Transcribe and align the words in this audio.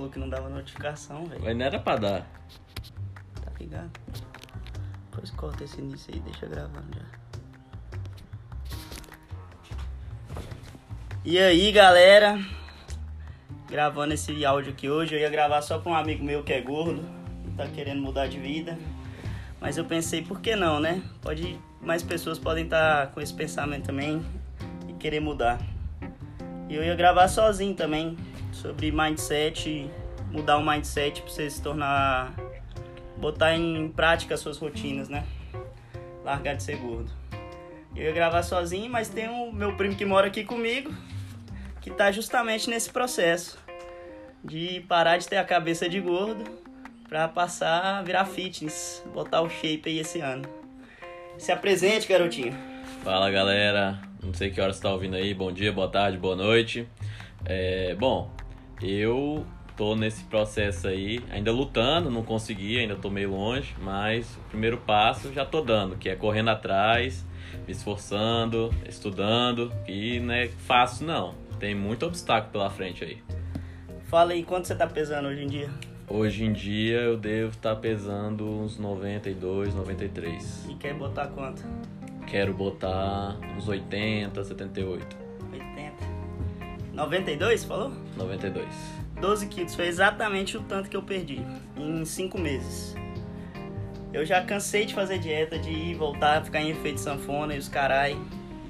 falou 0.00 0.10
que 0.10 0.18
não 0.18 0.30
dava 0.30 0.48
notificação, 0.48 1.26
velho. 1.26 1.42
Mas 1.44 1.56
não 1.56 1.66
era 1.66 1.78
pra 1.78 1.96
dar. 1.96 2.22
Tá 3.44 3.52
ligado? 3.60 3.90
Depois 5.10 5.30
corta 5.32 5.64
esse 5.64 5.78
início 5.78 6.14
aí, 6.14 6.20
deixa 6.20 6.46
gravando 6.46 6.86
já. 6.94 7.20
E 11.22 11.38
aí, 11.38 11.70
galera? 11.70 12.42
Gravando 13.68 14.14
esse 14.14 14.42
áudio 14.44 14.72
aqui 14.72 14.88
hoje. 14.88 15.14
Eu 15.14 15.20
ia 15.20 15.28
gravar 15.28 15.60
só 15.60 15.78
pra 15.78 15.92
um 15.92 15.94
amigo 15.94 16.24
meu 16.24 16.42
que 16.42 16.52
é 16.54 16.62
gordo 16.62 17.04
e 17.46 17.50
tá 17.50 17.66
querendo 17.66 18.00
mudar 18.00 18.26
de 18.26 18.38
vida. 18.38 18.78
Mas 19.60 19.76
eu 19.76 19.84
pensei, 19.84 20.22
por 20.22 20.40
que 20.40 20.56
não, 20.56 20.80
né? 20.80 21.02
Pode, 21.20 21.60
mais 21.82 22.02
pessoas 22.02 22.38
podem 22.38 22.64
estar 22.64 23.08
com 23.08 23.20
esse 23.20 23.34
pensamento 23.34 23.84
também 23.84 24.24
e 24.88 24.94
querer 24.94 25.20
mudar. 25.20 25.60
E 26.70 26.74
eu 26.74 26.82
ia 26.82 26.94
gravar 26.94 27.28
sozinho 27.28 27.74
também 27.74 28.16
sobre 28.60 28.92
mindset, 28.92 29.90
mudar 30.30 30.58
o 30.58 30.64
mindset 30.64 31.22
pra 31.22 31.30
você 31.30 31.48
se 31.48 31.62
tornar 31.62 32.34
botar 33.16 33.54
em 33.54 33.88
prática 33.88 34.34
as 34.34 34.40
suas 34.40 34.58
rotinas, 34.58 35.08
né? 35.08 35.24
Largar 36.24 36.56
de 36.56 36.62
ser 36.62 36.76
gordo. 36.76 37.10
Eu 37.94 38.04
ia 38.04 38.12
gravar 38.12 38.42
sozinho, 38.42 38.90
mas 38.90 39.08
tem 39.08 39.28
o 39.28 39.52
meu 39.52 39.76
primo 39.76 39.94
que 39.94 40.04
mora 40.04 40.26
aqui 40.26 40.44
comigo, 40.44 40.92
que 41.80 41.90
tá 41.90 42.12
justamente 42.12 42.68
nesse 42.70 42.90
processo 42.90 43.58
de 44.42 44.84
parar 44.88 45.18
de 45.18 45.28
ter 45.28 45.36
a 45.36 45.44
cabeça 45.44 45.88
de 45.88 46.00
gordo 46.00 46.44
para 47.08 47.28
passar 47.28 47.98
a 47.98 48.02
virar 48.02 48.24
fitness, 48.24 49.02
botar 49.12 49.42
o 49.42 49.50
shape 49.50 49.82
aí 49.86 49.98
esse 49.98 50.20
ano. 50.20 50.44
Se 51.36 51.50
apresente, 51.50 52.06
garotinho. 52.06 52.54
Fala 53.02 53.30
galera, 53.30 54.00
não 54.22 54.32
sei 54.32 54.50
que 54.50 54.60
hora 54.60 54.72
você 54.72 54.82
tá 54.82 54.92
ouvindo 54.92 55.16
aí, 55.16 55.34
bom 55.34 55.50
dia, 55.50 55.72
boa 55.72 55.88
tarde, 55.88 56.16
boa 56.16 56.36
noite. 56.36 56.86
É, 57.44 57.94
bom, 57.94 58.30
eu 58.82 59.46
tô 59.76 59.96
nesse 59.96 60.24
processo 60.24 60.88
aí, 60.88 61.20
ainda 61.30 61.50
lutando, 61.50 62.10
não 62.10 62.22
consegui, 62.22 62.78
ainda 62.78 62.96
tô 62.96 63.08
meio 63.08 63.30
longe, 63.30 63.74
mas 63.80 64.36
o 64.36 64.50
primeiro 64.50 64.76
passo 64.76 65.32
já 65.32 65.44
tô 65.44 65.62
dando, 65.62 65.96
que 65.96 66.08
é 66.08 66.14
correndo 66.14 66.50
atrás, 66.50 67.24
me 67.66 67.72
esforçando, 67.72 68.74
estudando, 68.86 69.72
e 69.88 70.20
não 70.20 70.34
é 70.34 70.48
fácil 70.48 71.06
não, 71.06 71.34
tem 71.58 71.74
muito 71.74 72.04
obstáculo 72.04 72.52
pela 72.52 72.70
frente 72.70 73.04
aí. 73.04 73.22
Fala 74.04 74.32
aí, 74.32 74.42
quanto 74.42 74.66
você 74.66 74.74
tá 74.74 74.86
pesando 74.86 75.28
hoje 75.28 75.44
em 75.44 75.46
dia? 75.46 75.70
Hoje 76.08 76.44
em 76.44 76.52
dia 76.52 77.02
eu 77.02 77.16
devo 77.16 77.52
estar 77.52 77.76
pesando 77.76 78.44
uns 78.44 78.76
92, 78.76 79.74
93. 79.74 80.66
E 80.68 80.74
quer 80.74 80.92
botar 80.92 81.28
quanto? 81.28 81.62
Quero 82.26 82.52
botar 82.52 83.38
uns 83.56 83.68
80, 83.68 84.42
78. 84.42 85.29
80. 87.00 87.20
92, 87.30 87.64
falou? 87.64 87.92
92. 88.16 88.66
12 89.20 89.46
quilos, 89.48 89.74
foi 89.74 89.86
exatamente 89.86 90.56
o 90.56 90.62
tanto 90.62 90.88
que 90.88 90.96
eu 90.96 91.02
perdi 91.02 91.40
em 91.76 92.04
5 92.04 92.38
meses. 92.38 92.94
Eu 94.12 94.24
já 94.24 94.42
cansei 94.42 94.86
de 94.86 94.94
fazer 94.94 95.18
dieta, 95.18 95.58
de 95.58 95.70
ir 95.70 95.94
voltar, 95.94 96.44
ficar 96.44 96.60
em 96.60 96.70
efeito 96.70 97.00
sanfona 97.00 97.54
e 97.54 97.58
os 97.58 97.68
carai. 97.68 98.16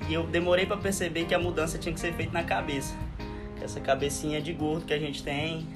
E 0.08 0.14
eu 0.14 0.26
demorei 0.26 0.66
para 0.66 0.76
perceber 0.76 1.24
que 1.24 1.34
a 1.34 1.38
mudança 1.38 1.78
tinha 1.78 1.92
que 1.92 2.00
ser 2.00 2.12
feita 2.14 2.32
na 2.32 2.42
cabeça. 2.42 2.94
Essa 3.62 3.80
cabecinha 3.80 4.40
de 4.40 4.52
gordo 4.52 4.84
que 4.86 4.92
a 4.92 4.98
gente 4.98 5.22
tem, 5.22 5.66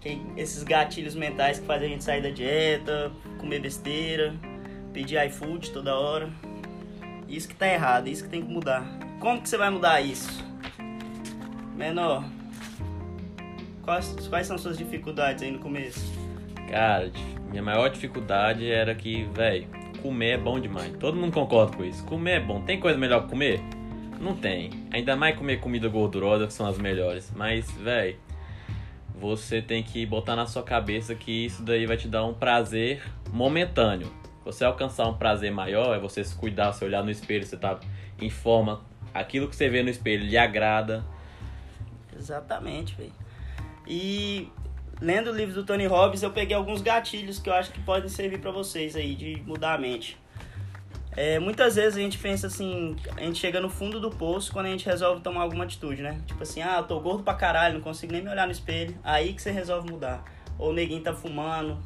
que 0.00 0.20
esses 0.36 0.62
gatilhos 0.62 1.14
mentais 1.14 1.58
que 1.58 1.66
fazem 1.66 1.88
a 1.88 1.90
gente 1.92 2.04
sair 2.04 2.22
da 2.22 2.30
dieta, 2.30 3.10
comer 3.38 3.60
besteira, 3.60 4.34
pedir 4.92 5.24
iFood 5.26 5.70
toda 5.70 5.94
hora. 5.94 6.28
Isso 7.28 7.48
que 7.48 7.54
tá 7.54 7.66
errado, 7.66 8.08
isso 8.08 8.24
que 8.24 8.30
tem 8.30 8.42
que 8.42 8.52
mudar. 8.52 8.84
Como 9.18 9.40
que 9.40 9.48
você 9.48 9.56
vai 9.56 9.70
mudar 9.70 10.00
isso? 10.00 10.49
Menor, 11.80 12.22
quais, 13.80 14.28
quais 14.28 14.46
são 14.46 14.58
suas 14.58 14.76
dificuldades 14.76 15.42
aí 15.42 15.50
no 15.50 15.60
começo? 15.60 16.12
Cara, 16.68 17.10
minha 17.48 17.62
maior 17.62 17.88
dificuldade 17.88 18.70
era 18.70 18.94
que, 18.94 19.24
velho, 19.32 19.66
comer 20.02 20.32
é 20.32 20.36
bom 20.36 20.60
demais. 20.60 20.92
Todo 20.98 21.16
mundo 21.16 21.32
concorda 21.32 21.74
com 21.74 21.82
isso. 21.82 22.04
Comer 22.04 22.32
é 22.32 22.40
bom. 22.40 22.60
Tem 22.60 22.78
coisa 22.78 22.98
melhor 22.98 23.22
que 23.22 23.30
comer? 23.30 23.62
Não 24.20 24.36
tem. 24.36 24.68
Ainda 24.92 25.16
mais 25.16 25.34
comer 25.34 25.58
comida 25.58 25.88
gordurosa, 25.88 26.46
que 26.46 26.52
são 26.52 26.66
as 26.66 26.76
melhores. 26.76 27.32
Mas, 27.34 27.70
velho, 27.70 28.18
você 29.14 29.62
tem 29.62 29.82
que 29.82 30.04
botar 30.04 30.36
na 30.36 30.44
sua 30.44 30.62
cabeça 30.62 31.14
que 31.14 31.46
isso 31.46 31.62
daí 31.62 31.86
vai 31.86 31.96
te 31.96 32.08
dar 32.08 32.26
um 32.26 32.34
prazer 32.34 33.02
momentâneo. 33.32 34.12
Você 34.44 34.66
alcançar 34.66 35.08
um 35.08 35.14
prazer 35.14 35.50
maior 35.50 35.96
é 35.96 35.98
você 35.98 36.22
se 36.22 36.36
cuidar, 36.36 36.72
você 36.72 36.84
olhar 36.84 37.02
no 37.02 37.10
espelho, 37.10 37.46
você 37.46 37.56
tá 37.56 37.80
em 38.20 38.28
forma, 38.28 38.82
aquilo 39.14 39.48
que 39.48 39.56
você 39.56 39.70
vê 39.70 39.82
no 39.82 39.88
espelho 39.88 40.26
lhe 40.26 40.36
agrada. 40.36 41.02
Exatamente, 42.20 42.94
velho. 42.94 43.12
E 43.86 44.48
lendo 45.00 45.30
o 45.30 45.34
livro 45.34 45.54
do 45.54 45.64
Tony 45.64 45.86
Robbins, 45.86 46.22
eu 46.22 46.30
peguei 46.30 46.54
alguns 46.54 46.82
gatilhos 46.82 47.38
que 47.38 47.48
eu 47.48 47.54
acho 47.54 47.72
que 47.72 47.80
podem 47.80 48.10
servir 48.10 48.38
para 48.38 48.50
vocês 48.50 48.94
aí 48.94 49.14
de 49.14 49.42
mudar 49.46 49.74
a 49.74 49.78
mente. 49.78 50.18
É, 51.16 51.38
muitas 51.38 51.74
vezes 51.76 51.96
a 51.96 52.00
gente 52.00 52.18
pensa 52.18 52.46
assim, 52.46 52.94
a 53.16 53.22
gente 53.22 53.38
chega 53.38 53.60
no 53.60 53.68
fundo 53.68 53.98
do 53.98 54.10
poço 54.10 54.52
quando 54.52 54.66
a 54.66 54.68
gente 54.68 54.86
resolve 54.86 55.22
tomar 55.22 55.40
alguma 55.40 55.64
atitude, 55.64 56.02
né? 56.02 56.20
Tipo 56.26 56.42
assim, 56.42 56.60
ah, 56.60 56.76
eu 56.78 56.84
tô 56.84 57.00
gordo 57.00 57.24
pra 57.24 57.34
caralho, 57.34 57.74
não 57.74 57.80
consigo 57.80 58.12
nem 58.12 58.22
me 58.22 58.28
olhar 58.28 58.46
no 58.46 58.52
espelho. 58.52 58.94
Aí 59.02 59.32
que 59.32 59.40
você 59.40 59.50
resolve 59.50 59.90
mudar. 59.90 60.22
Ou 60.58 60.70
o 60.70 60.72
neguinho 60.72 61.02
tá 61.02 61.14
fumando, 61.14 61.78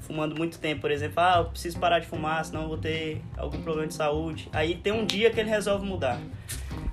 fumando 0.00 0.36
muito 0.36 0.58
tempo, 0.58 0.82
por 0.82 0.90
exemplo, 0.90 1.16
ah, 1.18 1.38
eu 1.38 1.44
preciso 1.46 1.78
parar 1.78 1.98
de 1.98 2.06
fumar, 2.06 2.44
senão 2.44 2.62
eu 2.62 2.68
vou 2.68 2.78
ter 2.78 3.20
algum 3.36 3.60
problema 3.60 3.88
de 3.88 3.94
saúde. 3.94 4.48
Aí 4.52 4.76
tem 4.76 4.92
um 4.92 5.04
dia 5.04 5.30
que 5.30 5.40
ele 5.40 5.50
resolve 5.50 5.84
mudar. 5.84 6.18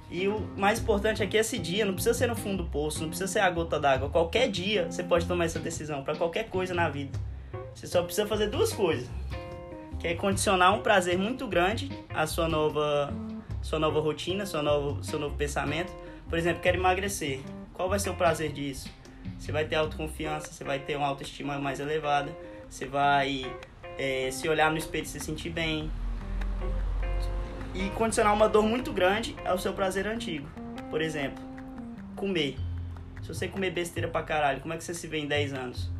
E 0.09 0.27
o 0.27 0.39
mais 0.55 0.79
importante 0.79 1.21
é 1.21 1.27
que 1.27 1.35
esse 1.35 1.59
dia 1.59 1.83
não 1.83 1.93
precisa 1.93 2.13
ser 2.13 2.27
no 2.27 2.35
fundo 2.35 2.63
do 2.63 2.69
poço, 2.69 3.01
não 3.01 3.09
precisa 3.09 3.27
ser 3.27 3.39
a 3.39 3.49
gota 3.49 3.79
d'água. 3.79 4.09
Qualquer 4.09 4.49
dia 4.49 4.85
você 4.89 5.03
pode 5.03 5.25
tomar 5.25 5.45
essa 5.45 5.59
decisão 5.59 6.03
para 6.03 6.15
qualquer 6.15 6.49
coisa 6.49 6.73
na 6.73 6.87
vida. 6.87 7.19
Você 7.75 7.87
só 7.87 8.01
precisa 8.01 8.25
fazer 8.25 8.47
duas 8.47 8.71
coisas. 8.71 9.07
Que 9.99 10.09
é 10.09 10.15
condicionar 10.15 10.73
um 10.73 10.81
prazer 10.81 11.17
muito 11.17 11.47
grande 11.47 11.89
à 12.13 12.25
sua 12.25 12.47
nova, 12.47 13.13
sua 13.61 13.79
nova 13.79 13.99
rotina, 13.99 14.45
sua 14.45 14.61
novo, 14.61 15.03
seu 15.03 15.19
novo 15.19 15.35
pensamento. 15.35 15.91
Por 16.29 16.37
exemplo, 16.37 16.61
quero 16.61 16.77
emagrecer. 16.77 17.41
Qual 17.73 17.89
vai 17.89 17.99
ser 17.99 18.09
o 18.09 18.15
prazer 18.15 18.51
disso? 18.51 18.89
Você 19.37 19.51
vai 19.51 19.65
ter 19.65 19.75
autoconfiança, 19.75 20.51
você 20.51 20.63
vai 20.63 20.79
ter 20.79 20.95
uma 20.95 21.07
autoestima 21.07 21.59
mais 21.59 21.79
elevada, 21.79 22.31
você 22.69 22.85
vai 22.85 23.45
é, 23.97 24.29
se 24.31 24.47
olhar 24.47 24.71
no 24.71 24.77
espelho 24.77 25.03
e 25.03 25.07
se 25.07 25.19
sentir 25.19 25.49
bem, 25.49 25.91
e 27.77 27.91
condicionar 27.91 28.33
uma 28.33 28.49
dor 28.49 28.63
muito 28.63 28.91
grande 28.91 29.35
ao 29.45 29.59
seu 29.59 29.71
prazer 29.71 30.07
antigo. 30.07 30.49
Por 30.89 30.99
exemplo, 30.99 31.43
comer. 32.15 32.57
Se 33.21 33.27
você 33.27 33.47
comer 33.47 33.69
besteira 33.69 34.07
pra 34.07 34.23
caralho, 34.23 34.61
como 34.61 34.73
é 34.73 34.77
que 34.77 34.83
você 34.83 34.95
se 34.95 35.05
vê 35.05 35.19
em 35.19 35.27
10 35.27 35.53
anos? 35.53 35.91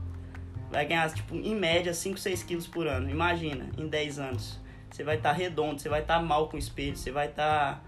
Vai 0.72 0.86
ganhar, 0.86 1.14
tipo, 1.14 1.36
em 1.36 1.56
média 1.56 1.94
5, 1.94 2.18
6 2.18 2.44
quilos 2.44 2.66
por 2.66 2.88
ano. 2.88 3.10
Imagina, 3.10 3.70
em 3.78 3.88
10 3.88 4.18
anos. 4.18 4.60
Você 4.90 5.04
vai 5.04 5.18
estar 5.18 5.30
tá 5.30 5.36
redondo, 5.36 5.80
você 5.80 5.88
vai 5.88 6.02
estar 6.02 6.18
tá 6.18 6.22
mal 6.22 6.50
com 6.50 6.56
o 6.56 6.60
espelho, 6.60 6.98
você 6.98 7.12
vai 7.12 7.28
estar. 7.28 7.76
Tá... 7.76 7.82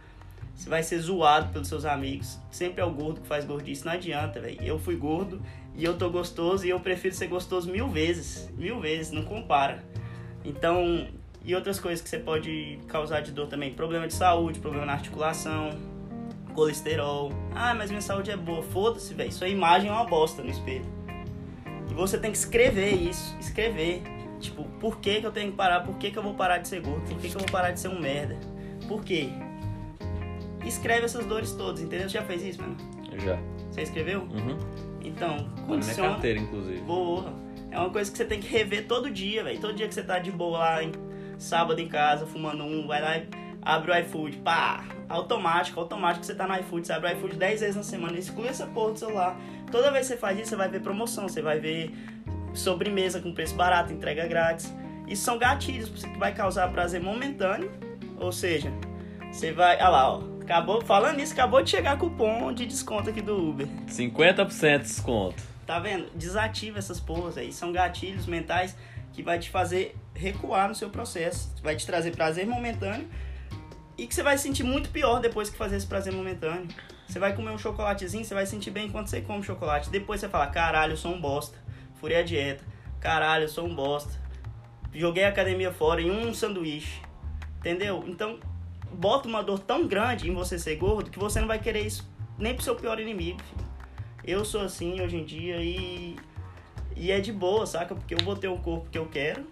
Você 0.56 0.70
vai 0.70 0.84
ser 0.84 1.00
zoado 1.00 1.52
pelos 1.52 1.68
seus 1.68 1.86
amigos. 1.86 2.38
Sempre 2.52 2.82
é 2.82 2.86
o 2.86 2.92
gordo 2.92 3.22
que 3.22 3.28
faz 3.28 3.46
gordice, 3.46 3.86
não 3.86 3.94
adianta, 3.94 4.40
velho. 4.40 4.62
Eu 4.62 4.78
fui 4.78 4.98
gordo 4.98 5.42
e 5.74 5.84
eu 5.84 5.98
tô 5.98 6.10
gostoso 6.10 6.66
e 6.66 6.70
eu 6.70 6.80
prefiro 6.80 7.16
ser 7.16 7.28
gostoso 7.28 7.72
mil 7.72 7.88
vezes. 7.88 8.50
Mil 8.56 8.80
vezes, 8.80 9.12
não 9.12 9.24
compara. 9.24 9.84
Então, 10.44 11.08
e 11.44 11.56
outras 11.56 11.80
coisas 11.80 12.02
que 12.02 12.10
você 12.10 12.20
pode 12.20 12.80
causar 12.88 13.22
de 13.22 13.32
dor 13.32 13.48
também. 13.48 13.74
Problema 13.74 14.08
de 14.08 14.14
saúde, 14.14 14.60
problema 14.60 14.86
na 14.86 14.94
articulação, 14.94 15.70
colesterol. 16.54 17.32
Ah, 17.56 17.74
mas 17.74 17.90
minha 17.90 18.02
saúde 18.02 18.32
é 18.32 18.38
boa. 18.38 18.62
Foda-se, 18.62 19.14
velho. 19.14 19.32
Sua 19.32 19.48
imagem 19.48 19.90
é 19.90 19.94
uma 19.94 20.06
bosta 20.06 20.44
no 20.44 20.50
espelho. 20.50 20.86
E 21.90 21.94
você 21.94 22.18
tem 22.18 22.32
que 22.32 22.38
escrever 22.38 22.94
isso. 22.94 23.36
Escrever. 23.40 24.04
Tipo, 24.40 24.64
por 24.80 25.00
que, 25.00 25.20
que 25.20 25.28
eu 25.28 25.32
tenho 25.32 25.52
que 25.52 25.58
parar? 25.58 25.82
Por 25.82 25.98
que, 25.98 26.12
que 26.12 26.18
eu 26.18 26.24
vou 26.24 26.34
parar 26.34 26.60
de 26.60 26.68
ser 26.68 26.82
gordo? 26.82 27.02
Por 27.02 27.18
que, 27.18 27.30
que 27.30 27.36
eu 27.36 27.40
vou 27.40 27.50
parar 27.52 27.72
de 27.72 27.80
ser 27.80 27.90
um 27.90 28.00
merda? 28.00 28.38
Por 28.88 29.04
quê? 29.04 29.30
Escreve 30.66 31.06
essas 31.06 31.26
dores 31.26 31.52
todas, 31.54 31.82
entendeu? 31.82 32.10
Você 32.10 32.18
já 32.18 32.24
fez 32.24 32.44
isso, 32.44 32.62
mano? 32.62 32.78
Já. 33.18 33.38
Você 33.72 33.82
escreveu? 33.82 34.22
Uhum. 34.22 34.58
Então, 35.02 35.50
condiciona. 35.68 35.98
Na 35.98 36.04
minha 36.04 36.12
carteira, 36.12 36.40
inclusive. 36.40 36.82
Boa. 36.82 37.34
É 37.72 37.78
uma 37.78 37.90
coisa 37.90 38.12
que 38.12 38.18
você 38.18 38.26
tem 38.26 38.40
que 38.40 38.48
rever 38.48 38.88
todo 38.88 39.10
dia, 39.10 39.44
velho. 39.44 39.60
Todo 39.60 39.74
dia 39.74 39.88
que 39.88 39.94
você 39.94 40.04
tá 40.04 40.20
de 40.20 40.32
boa 40.32 40.60
lá 40.60 40.84
em 40.84 40.92
sábado 41.40 41.80
em 41.80 41.88
casa, 41.88 42.28
fumando 42.28 42.64
um, 42.64 42.86
vai 42.86 43.02
lá 43.02 43.18
e 43.18 43.28
abre 43.62 43.92
o 43.92 43.98
iFood, 44.00 44.38
pá, 44.38 44.84
automático, 45.08 45.80
automático, 45.80 46.26
você 46.26 46.36
tá 46.36 46.48
no 46.48 46.56
iFood, 46.60 46.86
você 46.86 46.94
abre 46.94 47.12
o 47.12 47.18
iFood 47.18 47.36
10 47.38 47.62
vezes 47.62 47.76
na 47.76 47.84
semana, 47.84 48.18
exclui 48.18 48.48
essa 48.48 48.68
porra 48.68 48.92
do 48.92 49.00
celular. 49.00 49.38
Toda 49.72 49.92
vez 49.92 50.08
que 50.08 50.14
você 50.14 50.20
faz 50.20 50.38
isso, 50.38 50.50
você 50.50 50.56
vai 50.56 50.70
ver 50.70 50.82
promoção, 50.82 51.28
você 51.28 51.42
vai 51.42 51.60
ver 51.60 51.92
sobremesa 52.54 53.20
com 53.20 53.34
preço 53.34 53.56
barato, 53.56 53.94
entrega 53.94 54.28
grátis. 54.28 54.74
Isso 55.08 55.24
são 55.24 55.38
gatilhos 55.38 55.90
que 55.90 56.18
vai 56.18 56.34
causar 56.34 56.72
prazer 56.72 57.02
momentâneo, 57.02 57.72
ou 58.18 58.32
seja, 58.32 58.72
você 59.32 59.52
vai, 59.52 59.78
olha 59.78 59.90
lá, 59.90 60.14
ó, 60.14 60.24
acabou, 60.42 60.82
falando 60.82 61.18
nisso, 61.18 61.34
acabou 61.34 61.64
de 61.64 61.70
chegar 61.70 61.98
cupom 61.98 62.54
de 62.54 62.66
desconto 62.66 63.10
aqui 63.10 63.22
do 63.22 63.50
Uber. 63.50 63.68
50% 63.88 64.78
de 64.78 64.84
desconto. 64.84 65.44
Tá 65.66 65.80
vendo? 65.80 66.10
Desativa 66.16 66.80
essas 66.80 67.00
porras 67.00 67.38
aí, 67.38 67.54
são 67.54 67.72
gatilhos 67.72 68.26
mentais 68.26 68.76
que 69.14 69.22
vai 69.22 69.38
te 69.38 69.50
fazer 69.50 69.96
recuar 70.20 70.68
no 70.68 70.76
seu 70.76 70.90
processo, 70.90 71.54
vai 71.64 71.76
te 71.76 71.86
trazer 71.86 72.12
prazer 72.12 72.46
momentâneo 72.46 73.08
e 73.98 74.06
que 74.06 74.14
você 74.14 74.22
vai 74.22 74.38
sentir 74.38 74.64
muito 74.64 74.90
pior 74.90 75.20
depois 75.20 75.50
que 75.50 75.58
fazer 75.58 75.78
esse 75.78 75.88
prazer 75.88 76.14
momentâneo. 76.14 76.68
Você 77.08 77.18
vai 77.20 77.36
comer 77.36 77.52
um 77.52 77.58
chocolatezinho, 77.58 78.24
você 78.24 78.34
vai 78.34 78.46
sentir 78.46 78.70
bem 78.70 78.88
enquanto 78.88 79.08
você 79.08 79.22
come 79.22 79.44
chocolate. 79.44 79.90
Depois 79.90 80.20
você 80.20 80.30
fala, 80.30 80.48
caralho, 80.48 80.94
eu 80.94 80.98
sou 80.98 81.14
um 81.14 81.20
bosta. 81.20 81.58
furei 81.96 82.18
a 82.18 82.24
dieta. 82.24 82.64
Caralho, 83.00 83.46
eu 83.46 83.50
sou 83.50 83.66
um 83.66 83.74
bosta. 83.74 84.12
Joguei 84.94 85.24
a 85.24 85.30
academia 85.30 85.72
fora 85.72 86.02
em 86.02 86.12
um 86.12 86.34
sanduíche. 86.34 87.02
Entendeu? 87.58 88.04
Então, 88.08 88.40
bota 88.92 89.28
uma 89.28 89.42
dor 89.42 89.60
tão 89.60 89.88
grande 89.88 90.30
em 90.30 90.34
você 90.34 90.60
ser 90.60 90.76
gordo 90.76 91.10
que 91.10 91.20
você 91.20 91.40
não 91.40 91.48
vai 91.48 91.60
querer 91.60 91.86
isso 91.86 92.08
nem 92.38 92.54
pro 92.54 92.64
seu 92.64 92.76
pior 92.76 93.00
inimigo, 93.00 93.40
filho. 93.44 93.68
Eu 94.24 94.46
sou 94.46 94.62
assim 94.62 95.02
hoje 95.02 95.18
em 95.18 95.26
dia 95.26 95.58
e. 95.62 96.16
E 96.96 97.12
é 97.12 97.20
de 97.20 97.32
boa, 97.32 97.66
saca? 97.66 97.96
Porque 97.96 98.14
eu 98.14 98.20
vou 98.24 98.36
ter 98.36 98.50
o 98.50 98.58
corpo 98.58 98.90
que 98.90 98.98
eu 98.98 99.08
quero. 99.08 99.46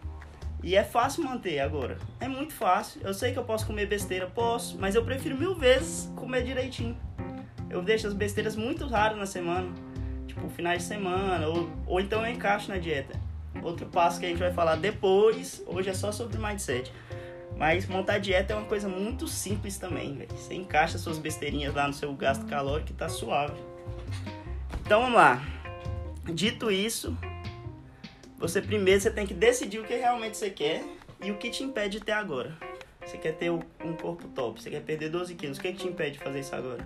E 0.63 0.75
é 0.75 0.83
fácil 0.83 1.23
manter 1.23 1.59
agora. 1.59 1.97
É 2.19 2.27
muito 2.27 2.53
fácil. 2.53 3.01
Eu 3.03 3.13
sei 3.13 3.31
que 3.31 3.39
eu 3.39 3.43
posso 3.43 3.65
comer 3.65 3.85
besteira, 3.85 4.27
posso, 4.27 4.77
mas 4.79 4.95
eu 4.95 5.03
prefiro 5.03 5.37
mil 5.37 5.55
vezes 5.55 6.11
comer 6.15 6.43
direitinho. 6.43 6.97
Eu 7.69 7.81
deixo 7.81 8.07
as 8.07 8.13
besteiras 8.13 8.55
muito 8.55 8.87
raras 8.87 9.17
na 9.17 9.25
semana. 9.25 9.69
Tipo, 10.25 10.49
finais 10.49 10.83
de 10.83 10.87
semana, 10.87 11.47
ou, 11.47 11.69
ou 11.85 11.99
então 11.99 12.25
eu 12.25 12.31
encaixo 12.31 12.69
na 12.69 12.77
dieta. 12.77 13.19
Outro 13.61 13.85
passo 13.87 14.19
que 14.19 14.25
a 14.25 14.29
gente 14.29 14.39
vai 14.39 14.51
falar 14.51 14.75
depois. 14.75 15.63
Hoje 15.67 15.89
é 15.89 15.93
só 15.93 16.11
sobre 16.11 16.37
mindset. 16.37 16.91
Mas 17.55 17.87
montar 17.87 18.19
dieta 18.19 18.53
é 18.53 18.55
uma 18.55 18.65
coisa 18.65 18.87
muito 18.87 19.27
simples 19.27 19.77
também, 19.77 20.15
velho. 20.15 20.29
Você 20.31 20.53
encaixa 20.53 20.97
suas 20.97 21.17
besteirinhas 21.17 21.73
lá 21.73 21.87
no 21.87 21.93
seu 21.93 22.13
gasto 22.13 22.45
calórico 22.45 22.91
e 22.91 22.93
tá 22.93 23.09
suave. 23.09 23.59
Então 24.85 25.01
vamos 25.01 25.15
lá. 25.15 25.41
Dito 26.33 26.69
isso, 26.69 27.17
você 28.37 28.61
primeiro 28.61 29.01
você 29.01 29.09
tem 29.09 29.25
que 29.25 29.33
decidir 29.33 29.79
o 29.79 29.83
que 29.83 29.95
realmente 29.95 30.37
você 30.37 30.49
quer 30.49 30.83
e 31.21 31.31
o 31.31 31.37
que 31.37 31.49
te 31.49 31.63
impede 31.63 31.99
de 31.99 32.05
ter 32.05 32.11
agora. 32.11 32.55
Você 33.05 33.17
quer 33.17 33.33
ter 33.33 33.49
um 33.49 33.61
corpo 34.01 34.27
top, 34.29 34.61
você 34.61 34.69
quer 34.69 34.81
perder 34.81 35.09
12 35.09 35.33
quilos, 35.35 35.57
o 35.57 35.61
que, 35.61 35.71
que 35.71 35.77
te 35.79 35.87
impede 35.87 36.17
de 36.17 36.19
fazer 36.19 36.41
isso 36.41 36.53
agora? 36.53 36.85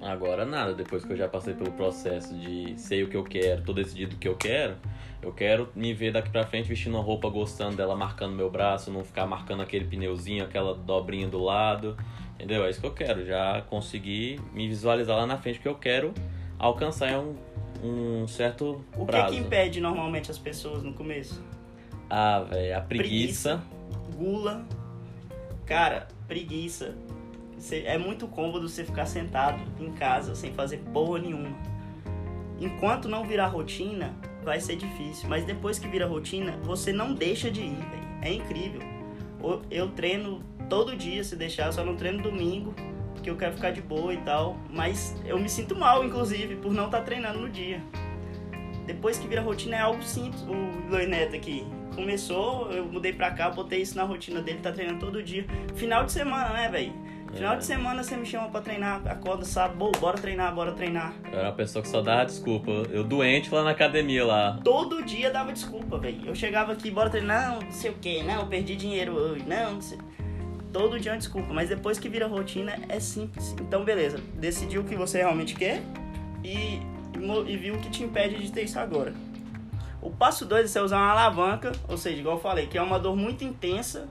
Agora 0.00 0.44
nada, 0.44 0.74
depois 0.74 1.04
que 1.04 1.12
eu 1.12 1.16
já 1.16 1.26
passei 1.26 1.54
pelo 1.54 1.72
processo 1.72 2.34
de 2.34 2.78
sei 2.78 3.02
o 3.02 3.08
que 3.08 3.16
eu 3.16 3.24
quero, 3.24 3.62
tô 3.62 3.72
decidido 3.72 4.14
o 4.14 4.18
que 4.18 4.28
eu 4.28 4.36
quero, 4.36 4.76
eu 5.22 5.32
quero 5.32 5.70
me 5.74 5.94
ver 5.94 6.12
daqui 6.12 6.30
pra 6.30 6.46
frente 6.46 6.68
vestindo 6.68 6.94
uma 6.94 7.02
roupa 7.02 7.28
gostando 7.30 7.76
dela, 7.76 7.96
marcando 7.96 8.36
meu 8.36 8.50
braço, 8.50 8.90
não 8.90 9.02
ficar 9.02 9.26
marcando 9.26 9.62
aquele 9.62 9.86
pneuzinho, 9.86 10.44
aquela 10.44 10.74
dobrinha 10.74 11.26
do 11.26 11.38
lado, 11.38 11.96
entendeu? 12.34 12.64
É 12.64 12.70
isso 12.70 12.80
que 12.80 12.86
eu 12.86 12.92
quero, 12.92 13.24
já 13.24 13.62
conseguir 13.62 14.38
me 14.52 14.68
visualizar 14.68 15.16
lá 15.16 15.26
na 15.26 15.38
frente, 15.38 15.56
porque 15.56 15.68
eu 15.68 15.74
quero 15.74 16.12
alcançar 16.58 17.18
um, 17.18 17.34
um 17.82 18.26
certo 18.26 18.84
O 18.96 19.00
que 19.00 19.12
prazo. 19.12 19.34
que 19.34 19.40
impede 19.40 19.80
normalmente 19.80 20.30
as 20.30 20.38
pessoas 20.38 20.82
no 20.82 20.92
começo? 20.92 21.42
Ah, 22.08 22.40
velho, 22.40 22.76
a 22.76 22.80
preguiça. 22.80 23.62
Gula. 24.16 24.64
Cara, 25.64 26.08
preguiça. 26.28 26.94
É 27.72 27.96
muito 27.98 28.28
cômodo 28.28 28.68
você 28.68 28.84
ficar 28.84 29.06
sentado 29.06 29.60
em 29.80 29.90
casa 29.92 30.34
sem 30.34 30.52
fazer 30.52 30.78
porra 30.92 31.18
nenhuma. 31.20 31.56
Enquanto 32.60 33.08
não 33.08 33.24
virar 33.24 33.48
rotina, 33.48 34.14
vai 34.44 34.60
ser 34.60 34.76
difícil. 34.76 35.28
Mas 35.28 35.44
depois 35.44 35.78
que 35.78 35.88
vira 35.88 36.06
rotina, 36.06 36.58
você 36.62 36.92
não 36.92 37.12
deixa 37.14 37.50
de 37.50 37.62
ir, 37.62 37.74
velho. 37.76 38.06
É 38.22 38.32
incrível. 38.32 38.80
O- 39.42 39.60
Eu 39.70 39.88
treino 39.90 40.42
todo 40.68 40.96
dia, 40.96 41.22
se 41.24 41.34
deixar, 41.36 41.72
só 41.72 41.84
não 41.84 41.96
treino 41.96 42.22
domingo, 42.22 42.74
porque 43.26 43.30
eu 43.30 43.36
quero 43.36 43.54
ficar 43.54 43.70
de 43.72 43.80
boa 43.82 44.14
e 44.14 44.18
tal. 44.18 44.56
Mas 44.70 45.16
eu 45.24 45.38
me 45.38 45.48
sinto 45.48 45.74
mal, 45.74 46.04
inclusive, 46.04 46.54
por 46.56 46.72
não 46.72 46.86
estar 46.86 47.00
treinando 47.00 47.40
no 47.40 47.48
dia. 47.48 47.80
Depois 48.86 49.18
que 49.18 49.26
vira 49.26 49.40
rotina 49.42 49.76
é 49.76 49.80
algo 49.80 50.02
simples. 50.02 50.42
O 50.42 50.52
Luiz 50.88 51.08
Neto 51.08 51.34
aqui 51.34 51.66
começou, 51.94 52.70
eu 52.70 52.84
mudei 52.86 53.12
pra 53.12 53.30
cá, 53.32 53.50
botei 53.50 53.80
isso 53.82 53.96
na 53.96 54.04
rotina 54.04 54.40
dele, 54.40 54.60
tá 54.62 54.70
treinando 54.70 55.00
todo 55.00 55.20
dia. 55.22 55.44
Final 55.74 56.04
de 56.04 56.12
semana, 56.12 56.50
né, 56.50 56.68
velho? 56.68 56.92
Final 57.34 57.54
É. 57.54 57.56
de 57.56 57.64
semana 57.64 58.02
você 58.04 58.16
me 58.16 58.24
chama 58.24 58.48
pra 58.48 58.60
treinar, 58.60 59.02
acorda 59.08 59.44
sábado, 59.44 59.76
"Bô, 59.76 59.90
bora 59.98 60.16
treinar, 60.16 60.54
bora 60.54 60.70
treinar. 60.72 61.12
Eu 61.32 61.38
era 61.40 61.48
uma 61.48 61.54
pessoa 61.54 61.82
que 61.82 61.88
só 61.88 62.00
dava 62.00 62.24
desculpa. 62.26 62.70
Eu 62.70 63.02
doente 63.02 63.52
lá 63.52 63.64
na 63.64 63.70
academia 63.70 64.24
lá. 64.24 64.60
Todo 64.62 65.02
dia 65.04 65.30
dava 65.32 65.52
desculpa, 65.52 65.98
velho. 65.98 66.20
Eu 66.24 66.34
chegava 66.36 66.72
aqui, 66.72 66.90
bora 66.90 67.10
treinar, 67.10 67.50
não, 67.50 67.60
não 67.62 67.72
sei 67.72 67.90
o 67.90 67.94
que, 67.94 68.22
não, 68.22 68.42
eu 68.42 68.46
perdi 68.46 68.76
dinheiro 68.76 69.12
hoje, 69.14 69.44
não, 69.46 69.74
não 69.74 69.80
sei. 69.82 69.98
Todo 70.76 71.00
dia 71.00 71.12
é 71.12 71.14
uma 71.14 71.18
desculpa, 71.18 71.54
mas 71.54 71.70
depois 71.70 71.98
que 71.98 72.06
vira 72.06 72.26
rotina 72.26 72.78
é 72.90 73.00
simples. 73.00 73.56
Então, 73.58 73.82
beleza, 73.82 74.18
decidiu 74.34 74.82
o 74.82 74.84
que 74.84 74.94
você 74.94 75.16
realmente 75.16 75.54
quer 75.54 75.80
e, 76.44 76.82
e 77.46 77.56
viu 77.56 77.76
o 77.76 77.78
que 77.78 77.88
te 77.88 78.04
impede 78.04 78.36
de 78.36 78.52
ter 78.52 78.64
isso 78.64 78.78
agora. 78.78 79.14
O 80.02 80.10
passo 80.10 80.44
2 80.44 80.66
é 80.66 80.68
você 80.68 80.78
usar 80.80 80.98
uma 80.98 81.12
alavanca, 81.12 81.72
ou 81.88 81.96
seja, 81.96 82.20
igual 82.20 82.36
eu 82.36 82.42
falei, 82.42 82.66
que 82.66 82.76
é 82.76 82.82
uma 82.82 82.98
dor 82.98 83.16
muito 83.16 83.42
intensa 83.42 84.06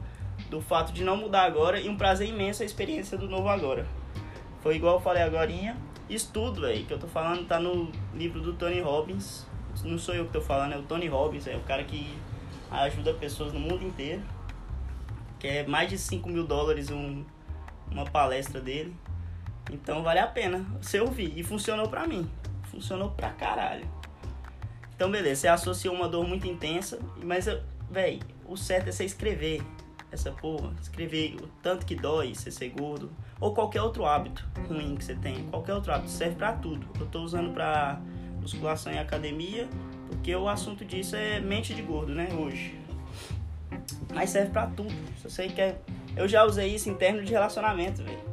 do 0.50 0.60
fato 0.60 0.92
de 0.92 1.04
não 1.04 1.16
mudar 1.16 1.44
agora 1.44 1.80
e 1.80 1.88
um 1.88 1.96
prazer 1.96 2.28
imenso 2.28 2.64
a 2.64 2.66
experiência 2.66 3.16
do 3.16 3.30
novo 3.30 3.48
agora. 3.48 3.86
Foi 4.62 4.76
igual 4.76 4.96
eu 4.96 5.02
falei 5.02 5.22
agorinha. 5.22 5.78
Estudo, 6.10 6.62
velho, 6.62 6.84
que 6.84 6.92
eu 6.92 6.98
tô 6.98 7.06
falando 7.06 7.46
tá 7.46 7.60
no 7.60 7.92
livro 8.16 8.42
do 8.42 8.54
Tony 8.54 8.82
Robbins. 8.82 9.46
Não 9.84 10.00
sou 10.00 10.16
eu 10.16 10.26
que 10.26 10.34
tô 10.34 10.42
falando, 10.42 10.74
é 10.74 10.78
o 10.80 10.82
Tony 10.82 11.06
Robbins, 11.06 11.46
é 11.46 11.56
o 11.56 11.62
cara 11.62 11.84
que 11.84 12.12
ajuda 12.72 13.14
pessoas 13.14 13.54
no 13.54 13.60
mundo 13.60 13.84
inteiro. 13.84 14.24
Que 15.46 15.50
é 15.50 15.68
mais 15.68 15.88
de 15.88 15.96
5 15.96 16.28
mil 16.28 16.44
dólares 16.48 16.90
um, 16.90 17.24
uma 17.92 18.04
palestra 18.04 18.60
dele. 18.60 18.96
Então 19.72 20.02
vale 20.02 20.18
a 20.18 20.26
pena 20.26 20.66
você 20.82 21.00
ouvir. 21.00 21.38
E 21.38 21.44
funcionou 21.44 21.88
pra 21.88 22.08
mim. 22.08 22.28
Funcionou 22.64 23.12
pra 23.12 23.30
caralho. 23.30 23.88
Então 24.96 25.12
beleza, 25.12 25.42
você 25.42 25.48
associou 25.48 25.94
uma 25.94 26.10
dor 26.10 26.28
muito 26.28 26.48
intensa, 26.48 26.98
mas, 27.22 27.46
velho, 27.92 28.22
o 28.48 28.58
certo 28.58 28.88
é 28.88 28.92
você 28.92 29.06
escrever 29.06 29.62
essa 30.12 30.32
porra. 30.32 30.74
Escrever 30.82 31.36
o 31.36 31.48
tanto 31.62 31.86
que 31.86 31.94
dói 31.94 32.34
você 32.34 32.50
ser 32.50 32.70
gordo. 32.70 33.12
Ou 33.40 33.54
qualquer 33.54 33.84
outro 33.84 34.04
hábito 34.04 34.44
ruim 34.68 34.96
que 34.96 35.06
você 35.06 35.14
tem. 35.14 35.46
Qualquer 35.52 35.76
outro 35.76 35.94
hábito. 35.94 36.10
Serve 36.10 36.38
pra 36.38 36.54
tudo. 36.54 36.88
Eu 37.00 37.06
tô 37.06 37.20
usando 37.22 37.54
pra 37.54 38.02
musculação 38.42 38.92
e 38.92 38.98
academia, 38.98 39.70
porque 40.08 40.36
o 40.36 40.50
assunto 40.50 40.84
disso 40.84 41.16
é 41.16 41.40
mente 41.40 41.76
de 41.76 41.84
gordo, 41.84 42.16
né, 42.16 42.30
hoje. 42.34 42.85
Mas 44.14 44.30
serve 44.30 44.52
pra 44.52 44.68
tudo. 44.68 44.94
Se 45.18 45.30
você 45.30 45.48
quer. 45.48 45.82
Eu 46.16 46.28
já 46.28 46.46
usei 46.46 46.74
isso 46.74 46.90
em 46.90 46.96
termos 46.96 47.26
de 47.26 47.32
relacionamento, 47.32 48.04
velho. 48.04 48.24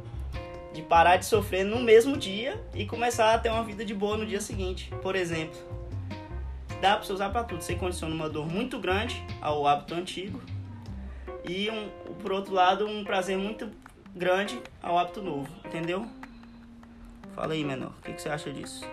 De 0.73 0.81
parar 0.81 1.17
de 1.17 1.25
sofrer 1.25 1.63
no 1.63 1.79
mesmo 1.81 2.17
dia 2.17 2.61
e 2.73 2.85
começar 2.85 3.33
a 3.33 3.37
ter 3.37 3.49
uma 3.49 3.63
vida 3.63 3.83
de 3.83 3.93
boa 3.93 4.17
no 4.17 4.25
dia 4.25 4.41
seguinte. 4.41 4.91
Por 5.01 5.15
exemplo, 5.15 5.59
dá 6.81 6.95
pra 6.95 7.03
você 7.03 7.13
usar 7.13 7.29
pra 7.29 7.43
tudo. 7.43 7.61
Você 7.61 7.75
condiciona 7.75 8.13
uma 8.15 8.29
dor 8.29 8.47
muito 8.47 8.79
grande 8.79 9.21
ao 9.41 9.67
hábito 9.67 9.93
antigo 9.93 10.41
e, 11.47 11.69
um, 11.69 11.89
por 12.21 12.31
outro 12.31 12.53
lado, 12.53 12.87
um 12.87 13.03
prazer 13.03 13.37
muito 13.37 13.69
grande 14.15 14.61
ao 14.81 14.97
hábito 14.97 15.21
novo, 15.21 15.49
entendeu? 15.65 16.07
Fala 17.35 17.53
aí, 17.53 17.63
menor, 17.63 17.91
o 17.99 18.01
que, 18.01 18.13
que 18.13 18.21
você 18.21 18.29
acha 18.29 18.51
disso? 18.51 18.85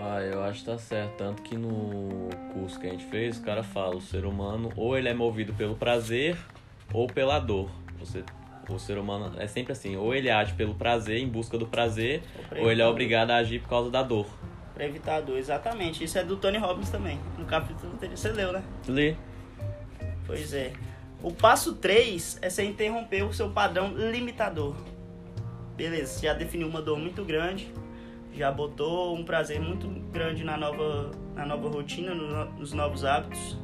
Ah, 0.00 0.20
eu 0.20 0.42
acho 0.42 0.60
que 0.60 0.66
tá 0.66 0.78
certo. 0.78 1.16
Tanto 1.16 1.42
que 1.42 1.56
no 1.56 2.28
curso 2.52 2.78
que 2.80 2.86
a 2.86 2.90
gente 2.90 3.04
fez, 3.06 3.38
o 3.38 3.42
cara 3.42 3.62
fala, 3.62 3.96
o 3.96 4.00
ser 4.00 4.24
humano 4.24 4.72
ou 4.76 4.96
ele 4.96 5.08
é 5.08 5.14
movido 5.14 5.52
pelo 5.54 5.74
prazer 5.74 6.36
ou 6.92 7.06
pela 7.06 7.38
dor. 7.38 7.70
Você, 7.98 8.24
o 8.68 8.78
ser 8.78 8.98
humano 8.98 9.32
é 9.38 9.46
sempre 9.46 9.72
assim, 9.72 9.96
ou 9.96 10.14
ele 10.14 10.30
age 10.30 10.54
pelo 10.54 10.74
prazer, 10.74 11.18
em 11.18 11.28
busca 11.28 11.56
do 11.56 11.66
prazer, 11.66 12.22
pra 12.48 12.60
ou 12.60 12.70
ele 12.70 12.82
é 12.82 12.86
obrigado 12.86 13.30
a 13.30 13.36
agir 13.36 13.60
por 13.60 13.68
causa 13.68 13.90
da 13.90 14.02
dor. 14.02 14.26
Pra 14.74 14.84
evitar 14.84 15.16
a 15.16 15.20
dor, 15.20 15.38
exatamente. 15.38 16.02
Isso 16.02 16.18
é 16.18 16.24
do 16.24 16.36
Tony 16.36 16.58
Robbins 16.58 16.90
também. 16.90 17.18
No 17.38 17.44
capítulo 17.44 17.92
anterior. 17.92 18.16
Você 18.16 18.32
leu, 18.32 18.52
né? 18.52 18.62
Lê. 18.88 19.14
Pois 20.26 20.52
é. 20.52 20.72
O 21.22 21.32
passo 21.32 21.74
3 21.76 22.40
é 22.42 22.50
você 22.50 22.64
interromper 22.64 23.22
o 23.22 23.32
seu 23.32 23.50
padrão 23.50 23.94
limitador. 23.94 24.74
Beleza, 25.76 26.14
você 26.14 26.26
já 26.26 26.34
definiu 26.34 26.68
uma 26.68 26.82
dor 26.82 26.98
muito 26.98 27.24
grande, 27.24 27.72
já 28.34 28.50
botou 28.50 29.14
um 29.16 29.24
prazer 29.24 29.60
muito 29.60 29.88
grande 30.12 30.44
na 30.44 30.56
nova, 30.56 31.10
na 31.34 31.46
nova 31.46 31.68
rotina, 31.68 32.14
no- 32.14 32.44
nos 32.58 32.72
novos 32.72 33.04
hábitos. 33.04 33.56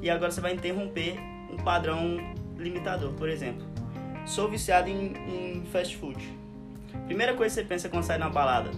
E 0.00 0.10
agora 0.10 0.30
você 0.30 0.40
vai 0.40 0.52
interromper 0.54 1.16
um 1.50 1.56
padrão 1.58 2.18
limitador. 2.58 3.12
Por 3.12 3.28
exemplo, 3.28 3.64
sou 4.26 4.48
viciado 4.48 4.88
em, 4.88 5.12
em 5.28 5.64
fast 5.66 5.96
food. 5.96 6.22
Primeira 7.06 7.34
coisa 7.34 7.54
que 7.54 7.62
você 7.62 7.68
pensa 7.68 7.88
quando 7.88 8.02
sai 8.04 8.18
na 8.18 8.28
balada: 8.28 8.70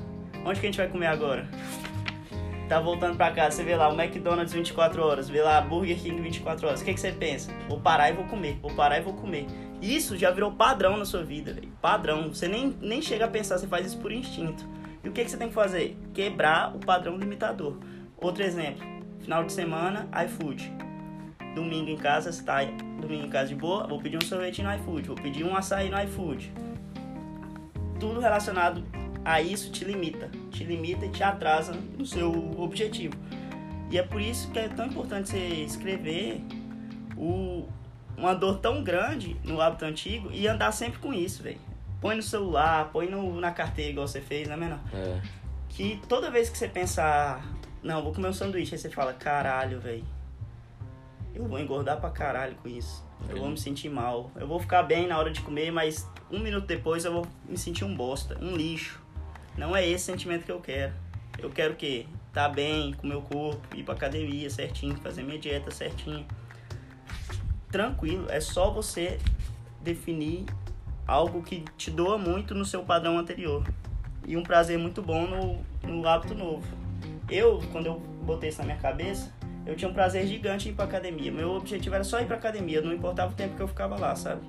onde 0.45 0.61
que 0.61 0.67
a 0.67 0.69
gente 0.71 0.77
vai 0.79 0.89
comer 0.89 1.07
agora? 1.07 1.47
Tá 2.69 2.81
voltando 2.81 3.17
pra 3.17 3.31
casa, 3.31 3.57
você 3.57 3.63
vê 3.63 3.77
lá 3.77 3.91
o 3.91 4.01
McDonald's 4.01 4.53
24 4.55 5.03
horas, 5.05 5.29
vê 5.29 5.43
lá 5.43 5.61
Burger 5.61 5.99
King 5.99 6.21
24 6.23 6.67
horas. 6.67 6.81
O 6.81 6.85
que, 6.85 6.95
que 6.95 7.01
você 7.01 7.13
pensa? 7.13 7.53
Vou 7.69 7.79
parar 7.79 8.11
e 8.11 8.15
vou 8.15 8.25
comer, 8.25 8.59
vou 8.63 8.75
parar 8.75 8.99
e 8.99 9.03
vou 9.03 9.13
comer. 9.13 9.47
Isso 9.83 10.17
já 10.17 10.31
virou 10.31 10.51
padrão 10.53 10.97
na 10.97 11.05
sua 11.05 11.23
vida, 11.23 11.53
velho. 11.53 11.69
Padrão. 11.83 12.31
Você 12.31 12.49
nem, 12.49 12.75
nem 12.81 13.03
chega 13.03 13.27
a 13.27 13.29
pensar, 13.29 13.59
você 13.59 13.67
faz 13.67 13.87
isso 13.89 13.99
por 13.99 14.11
instinto. 14.11 14.67
E 15.05 15.09
o 15.09 15.13
que, 15.13 15.23
que 15.23 15.31
você 15.31 15.37
tem 15.37 15.49
que 15.49 15.55
fazer? 15.55 15.97
Quebrar 16.15 16.75
o 16.75 16.79
padrão 16.79 17.19
limitador. 17.19 17.77
Outro 18.17 18.43
exemplo: 18.43 18.83
final 19.21 19.45
de 19.45 19.53
semana, 19.53 20.09
iFood. 20.25 20.73
Domingo 21.55 21.91
em 21.91 21.97
casa, 21.97 22.33
você 22.33 22.43
tá 22.43 22.65
domingo 23.01 23.27
em 23.27 23.31
casa 23.31 23.49
de 23.49 23.55
boa, 23.55 23.87
vou 23.87 24.01
pedir 24.01 24.17
um 24.17 24.27
sorvete 24.27 24.63
no 24.63 24.75
iFood, 24.75 25.09
vou 25.09 25.17
pedir 25.17 25.45
um 25.45 25.55
açaí 25.55 25.89
no 25.89 26.01
iFood. 26.03 26.53
Tudo 28.01 28.19
relacionado 28.19 28.83
a 29.25 29.41
isso 29.41 29.71
te 29.71 29.85
limita, 29.85 30.31
te 30.51 30.65
limita 30.65 31.07
e 31.07 31.11
te 31.11 31.23
atrasa 31.23 31.73
no 31.97 32.05
seu 32.05 32.33
objetivo. 32.59 33.15
E 33.91 33.99
é 33.99 34.03
por 34.03 34.21
isso 34.21 34.51
que 34.51 34.59
é 34.59 34.69
tão 34.69 34.87
importante 34.87 35.29
você 35.29 35.39
escrever 35.39 36.41
o, 37.17 37.69
uma 38.17 38.35
dor 38.35 38.59
tão 38.59 38.83
grande 38.83 39.37
no 39.45 39.61
hábito 39.61 39.85
antigo 39.85 40.31
e 40.33 40.49
andar 40.49 40.73
sempre 40.73 40.99
com 40.99 41.13
isso, 41.15 41.43
velho. 41.43 41.61
Põe 42.05 42.17
no 42.17 42.23
celular, 42.23 42.91
põe 42.93 43.09
no, 43.09 43.41
na 43.41 43.51
carteira 43.51 43.91
igual 43.91 44.07
você 44.07 44.21
fez, 44.21 44.47
né, 44.47 44.55
menor? 44.55 44.79
É. 44.93 45.23
Que 45.71 45.99
toda 46.07 46.31
vez 46.31 46.51
que 46.51 46.59
você 46.59 46.69
pensar 46.69 47.43
Não, 47.83 48.03
vou 48.03 48.13
comer 48.13 48.29
um 48.29 48.33
sanduíche. 48.35 48.75
Aí 48.75 48.79
você 48.79 48.91
fala, 48.91 49.15
caralho, 49.15 49.81
velho. 49.81 50.05
Eu 51.35 51.49
vou 51.49 51.59
engordar 51.59 51.99
pra 51.99 52.11
caralho 52.11 52.57
com 52.57 52.69
isso. 52.69 53.03
Eu 53.27 53.39
vou 53.39 53.49
me 53.49 53.57
sentir 53.57 53.89
mal. 53.89 54.31
Eu 54.37 54.47
vou 54.47 54.61
ficar 54.61 54.83
bem 54.83 55.07
na 55.07 55.17
hora 55.17 55.31
de 55.31 55.41
comer, 55.41 55.71
mas 55.71 56.07
um 56.31 56.41
minuto 56.41 56.67
depois 56.67 57.07
eu 57.07 57.13
vou 57.15 57.27
me 57.49 57.57
sentir 57.57 57.87
um 57.87 57.97
bosta, 57.97 58.37
um 58.39 58.55
lixo. 58.55 59.01
Não 59.57 59.75
é 59.75 59.89
esse 59.89 60.05
sentimento 60.05 60.45
que 60.45 60.53
eu 60.53 60.61
quero. 60.61 60.93
Eu 61.39 61.49
quero 61.49 61.73
o 61.73 61.77
quê? 61.77 62.05
Tá 62.35 62.51
bem 62.51 62.93
com 62.93 63.07
o 63.07 63.09
meu 63.09 63.23
corpo, 63.23 63.75
ir 63.75 63.83
pra 63.83 63.95
academia 63.95 64.51
certinho, 64.51 64.95
fazer 64.97 65.23
minha 65.23 65.39
dieta 65.39 65.71
certinho. 65.71 66.27
Tranquilo, 67.71 68.27
é 68.29 68.41
só 68.41 68.71
você 68.71 69.19
definir 69.81 70.45
algo 71.07 71.43
que 71.43 71.65
te 71.77 71.91
doa 71.91 72.17
muito 72.19 72.55
no 72.55 72.65
seu 72.65 72.83
padrão 72.83 73.19
anterior. 73.19 73.65
E 74.27 74.37
um 74.37 74.43
prazer 74.43 74.79
muito 74.79 75.03
bom 75.03 75.27
no, 75.27 75.59
no 75.87 76.09
hábito 76.09 76.35
novo. 76.35 76.67
Eu, 77.29 77.63
quando 77.73 77.87
eu 77.87 77.99
botei 78.23 78.49
isso 78.49 78.59
na 78.59 78.65
minha 78.65 78.79
cabeça, 78.79 79.33
eu 79.67 79.75
tinha 79.75 79.91
um 79.91 79.95
prazer 79.95 80.27
gigante 80.27 80.69
em 80.69 80.73
ir 80.73 80.75
pra 80.75 80.85
academia. 80.85 81.31
Meu 81.31 81.53
objetivo 81.53 81.95
era 81.95 82.05
só 82.05 82.21
ir 82.21 82.27
pra 82.27 82.37
academia, 82.37 82.81
não 82.81 82.93
importava 82.93 83.33
o 83.33 83.35
tempo 83.35 83.57
que 83.57 83.63
eu 83.63 83.69
ficava 83.69 83.99
lá, 83.99 84.15
sabe? 84.15 84.43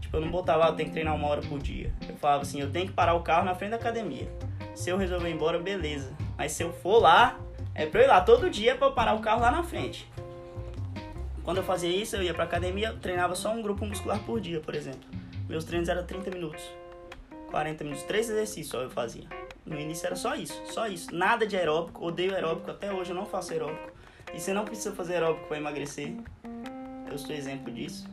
Tipo, 0.00 0.16
eu 0.16 0.20
não 0.20 0.30
botava, 0.30 0.64
ah, 0.64 0.68
eu 0.68 0.74
tenho 0.74 0.88
que 0.88 0.92
treinar 0.92 1.14
uma 1.14 1.28
hora 1.28 1.40
por 1.40 1.58
dia. 1.58 1.92
Eu 2.08 2.16
falava 2.16 2.42
assim, 2.42 2.60
eu 2.60 2.70
tenho 2.70 2.86
que 2.86 2.92
parar 2.92 3.14
o 3.14 3.22
carro 3.22 3.44
na 3.44 3.54
frente 3.54 3.70
da 3.70 3.76
academia. 3.76 4.28
Se 4.74 4.90
eu 4.90 4.96
resolver 4.96 5.28
ir 5.28 5.34
embora, 5.34 5.58
beleza. 5.58 6.12
Mas 6.36 6.52
se 6.52 6.62
eu 6.62 6.72
for 6.72 6.98
lá, 6.98 7.38
é 7.74 7.86
pra 7.86 8.00
eu 8.00 8.04
ir 8.04 8.08
lá 8.08 8.20
todo 8.20 8.50
dia 8.50 8.74
pra 8.74 8.88
eu 8.88 8.92
parar 8.92 9.14
o 9.14 9.20
carro 9.20 9.40
lá 9.40 9.50
na 9.50 9.62
frente. 9.62 10.10
Quando 11.44 11.58
eu 11.58 11.64
fazia 11.64 11.90
isso, 11.90 12.16
eu 12.16 12.22
ia 12.22 12.34
pra 12.34 12.44
academia, 12.44 12.88
eu 12.88 12.98
treinava 12.98 13.34
só 13.34 13.52
um 13.52 13.62
grupo 13.62 13.84
muscular 13.84 14.18
por 14.20 14.40
dia, 14.40 14.60
por 14.60 14.74
exemplo. 14.74 15.19
Meus 15.50 15.64
treinos 15.64 15.88
eram 15.88 16.06
30 16.06 16.30
minutos, 16.30 16.62
40 17.50 17.82
minutos, 17.82 18.04
três 18.04 18.30
exercícios 18.30 18.68
só 18.68 18.82
eu 18.82 18.88
fazia. 18.88 19.24
No 19.66 19.80
início 19.80 20.06
era 20.06 20.14
só 20.14 20.36
isso, 20.36 20.62
só 20.66 20.86
isso. 20.86 21.12
Nada 21.12 21.44
de 21.44 21.56
aeróbico, 21.56 22.06
odeio 22.06 22.32
aeróbico, 22.32 22.70
até 22.70 22.92
hoje 22.92 23.10
eu 23.10 23.16
não 23.16 23.26
faço 23.26 23.50
aeróbico. 23.50 23.90
E 24.32 24.38
você 24.38 24.52
não 24.52 24.64
precisa 24.64 24.94
fazer 24.94 25.14
aeróbico 25.14 25.48
para 25.48 25.56
emagrecer. 25.56 26.14
Eu 27.10 27.18
sou 27.18 27.34
exemplo 27.34 27.72
disso. 27.72 28.06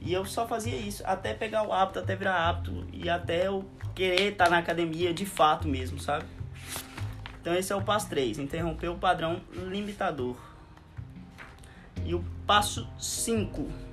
E 0.00 0.12
eu 0.12 0.24
só 0.24 0.46
fazia 0.46 0.76
isso, 0.76 1.02
até 1.04 1.34
pegar 1.34 1.66
o 1.66 1.72
hábito, 1.72 1.98
até 1.98 2.14
virar 2.14 2.48
hábito 2.48 2.86
e 2.92 3.10
até 3.10 3.48
eu 3.48 3.68
querer 3.92 4.30
estar 4.30 4.48
na 4.48 4.58
academia 4.58 5.12
de 5.12 5.26
fato 5.26 5.66
mesmo, 5.66 5.98
sabe? 5.98 6.26
Então 7.40 7.52
esse 7.56 7.72
é 7.72 7.76
o 7.76 7.82
passo 7.82 8.08
3, 8.08 8.38
interromper 8.38 8.86
o 8.86 8.96
padrão 8.96 9.40
limitador. 9.52 10.36
E 12.04 12.14
o 12.14 12.24
passo 12.46 12.88
5. 13.00 13.89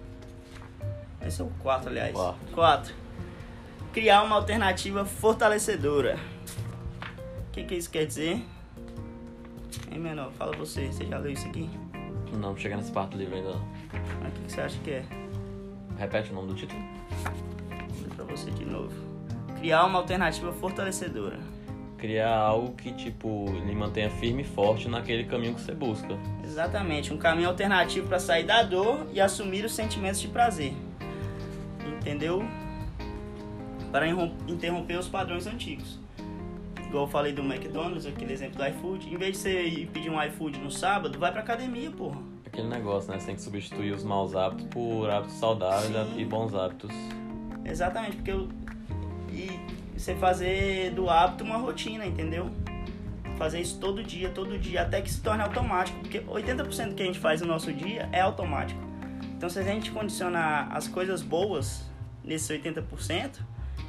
Esse 1.28 1.42
é 1.42 1.44
o 1.44 1.50
4, 1.62 1.90
aliás. 1.90 2.16
4. 2.54 2.96
Criar 3.92 4.24
uma 4.24 4.38
alternativa 4.38 5.04
fortalecedora. 5.04 6.18
O 7.50 7.52
que, 7.52 7.66
que 7.66 7.76
isso 7.76 7.90
quer 7.90 8.06
dizer? 8.06 8.46
Hein, 9.92 10.00
menor? 10.00 10.32
Fala 10.34 10.56
você, 10.56 10.88
você 10.88 11.06
já 11.06 11.18
leu 11.18 11.34
isso 11.34 11.46
aqui? 11.48 11.70
Não, 12.32 12.40
não 12.40 12.58
chega 12.58 12.78
nessa 12.78 12.94
parte 12.94 13.12
do 13.12 13.18
livro 13.18 13.36
ainda 13.36 13.50
não. 13.50 13.68
Mas 14.22 14.32
o 14.32 14.36
que, 14.36 14.42
que 14.44 14.52
você 14.54 14.62
acha 14.62 14.80
que 14.80 14.92
é? 14.92 15.06
Repete 15.98 16.32
o 16.32 16.36
nome 16.36 16.48
do 16.48 16.56
título. 16.56 16.82
Vou 17.90 18.04
ler 18.04 18.16
pra 18.16 18.24
você 18.24 18.50
de 18.52 18.64
novo. 18.64 18.94
Criar 19.60 19.84
uma 19.86 20.00
alternativa 20.00 20.54
fortalecedora. 20.54 21.40
Criar 21.98 22.38
algo 22.38 22.74
que, 22.74 22.94
tipo, 22.94 23.48
lhe 23.66 23.76
mantenha 23.76 24.10
firme 24.10 24.44
e 24.44 24.46
forte 24.46 24.88
naquele 24.88 25.26
caminho 25.26 25.56
que 25.56 25.62
você 25.62 25.74
busca. 25.74 26.18
Exatamente, 26.44 27.12
um 27.12 27.18
caminho 27.18 27.50
alternativo 27.50 28.08
para 28.08 28.20
sair 28.20 28.44
da 28.44 28.62
dor 28.62 29.08
e 29.12 29.20
assumir 29.20 29.66
os 29.66 29.74
sentimentos 29.74 30.22
de 30.22 30.28
prazer. 30.28 30.74
Entendeu? 31.88 32.44
Para 33.92 34.08
interromper 34.08 34.98
os 34.98 35.08
padrões 35.08 35.48
antigos. 35.48 36.00
Igual 36.88 37.04
eu 37.04 37.10
falei 37.10 37.34
do 37.34 37.42
McDonald's, 37.42 38.06
aquele 38.06 38.32
exemplo 38.32 38.58
do 38.58 38.66
iFood. 38.66 39.14
Em 39.14 39.18
vez 39.18 39.34
de 39.34 39.38
você 39.40 39.64
ir 39.64 39.88
pedir 39.88 40.10
um 40.10 40.22
iFood 40.24 40.58
no 40.60 40.72
sábado, 40.72 41.20
vai 41.20 41.32
pra 41.32 41.42
academia, 41.42 41.92
porra. 41.92 42.22
Aquele 42.46 42.70
negócio, 42.70 43.12
né? 43.12 43.20
Você 43.20 43.26
tem 43.26 43.36
que 43.36 43.42
substituir 43.42 43.92
os 43.92 44.04
maus 44.04 44.36
hábitos 44.36 44.68
por 44.68 45.10
hábitos 45.10 45.36
saudáveis 45.36 45.92
Sim. 45.92 46.22
e 46.22 46.26
bons 46.26 46.56
hábitos. 46.56 46.92
Exatamente, 47.66 48.16
porque 48.16 48.32
eu... 48.32 48.48
E 49.30 49.60
você 49.98 50.16
fazer 50.16 50.92
do 50.92 51.10
hábito 51.10 51.44
uma 51.44 51.58
rotina, 51.58 52.06
entendeu? 52.06 52.50
Fazer 53.38 53.60
isso 53.60 53.78
todo 53.80 54.02
dia, 54.02 54.30
todo 54.30 54.58
dia, 54.58 54.84
até 54.84 55.02
que 55.02 55.12
se 55.12 55.22
torne 55.22 55.44
automático. 55.44 56.00
Porque 56.00 56.22
80% 56.22 56.90
do 56.90 56.96
que 56.96 57.04
a 57.04 57.06
gente 57.06 57.20
faz 57.20 57.42
no 57.42 57.48
nosso 57.48 57.74
dia 57.74 58.08
é 58.14 58.22
automático. 58.22 58.87
Então 59.38 59.48
se 59.48 59.60
a 59.60 59.64
gente 59.64 59.92
condicionar 59.92 60.76
as 60.76 60.88
coisas 60.88 61.22
boas 61.22 61.86
nesses 62.24 62.50
80%, 62.50 63.40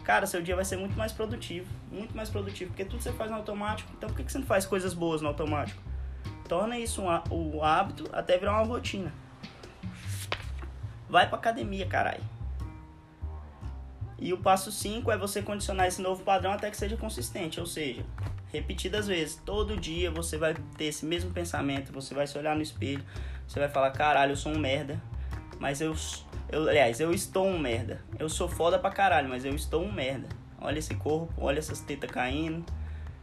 cara, 0.05 0.26
seu 0.26 0.43
dia 0.43 0.55
vai 0.55 0.64
ser 0.64 0.76
muito 0.76 0.97
mais 0.97 1.11
produtivo. 1.11 1.67
Muito 1.90 2.14
mais 2.14 2.28
produtivo, 2.28 2.71
porque 2.71 2.85
tudo 2.85 3.02
você 3.02 3.11
faz 3.12 3.31
no 3.31 3.38
automático. 3.38 3.90
Então 3.97 4.11
por 4.11 4.17
que 4.17 4.31
você 4.31 4.38
não 4.38 4.47
faz 4.47 4.67
coisas 4.67 4.93
boas 4.93 5.23
no 5.23 5.28
automático? 5.28 5.83
Torna 6.47 6.78
isso 6.78 7.02
um, 7.02 7.55
o 7.57 7.64
hábito 7.64 8.05
até 8.12 8.37
virar 8.37 8.61
uma 8.61 8.67
rotina. 8.67 9.11
Vai 11.09 11.26
pra 11.26 11.38
academia, 11.38 11.87
caralho. 11.87 12.23
E 14.19 14.35
o 14.35 14.38
passo 14.38 14.71
5 14.71 15.11
é 15.11 15.17
você 15.17 15.40
condicionar 15.40 15.87
esse 15.87 16.02
novo 16.02 16.23
padrão 16.23 16.52
até 16.52 16.71
que 16.71 16.76
seja 16.76 16.97
consistente, 16.97 17.59
ou 17.59 17.64
seja, 17.64 18.05
repetidas 18.52 19.07
vezes. 19.07 19.40
Todo 19.47 19.78
dia 19.78 20.11
você 20.11 20.37
vai 20.37 20.55
ter 20.76 20.87
esse 20.87 21.07
mesmo 21.07 21.31
pensamento, 21.31 21.90
você 21.90 22.14
vai 22.14 22.26
se 22.26 22.37
olhar 22.37 22.55
no 22.55 22.61
espelho, 22.61 23.02
você 23.47 23.59
vai 23.59 23.69
falar: 23.69 23.93
caralho, 23.93 24.33
eu 24.33 24.37
sou 24.37 24.52
um 24.52 24.59
merda, 24.59 25.00
mas 25.59 25.81
eu, 25.81 25.95
eu. 26.50 26.69
Aliás, 26.69 27.00
eu 27.00 27.12
estou 27.12 27.47
um 27.47 27.59
merda. 27.59 28.00
Eu 28.19 28.29
sou 28.29 28.49
foda 28.49 28.79
pra 28.79 28.91
caralho, 28.91 29.29
mas 29.29 29.45
eu 29.45 29.55
estou 29.55 29.83
um 29.83 29.93
merda. 29.93 30.29
Olha 30.61 30.79
esse 30.79 30.95
corpo, 30.95 31.33
olha 31.38 31.59
essas 31.59 31.81
tetas 31.81 32.11
caindo. 32.11 32.65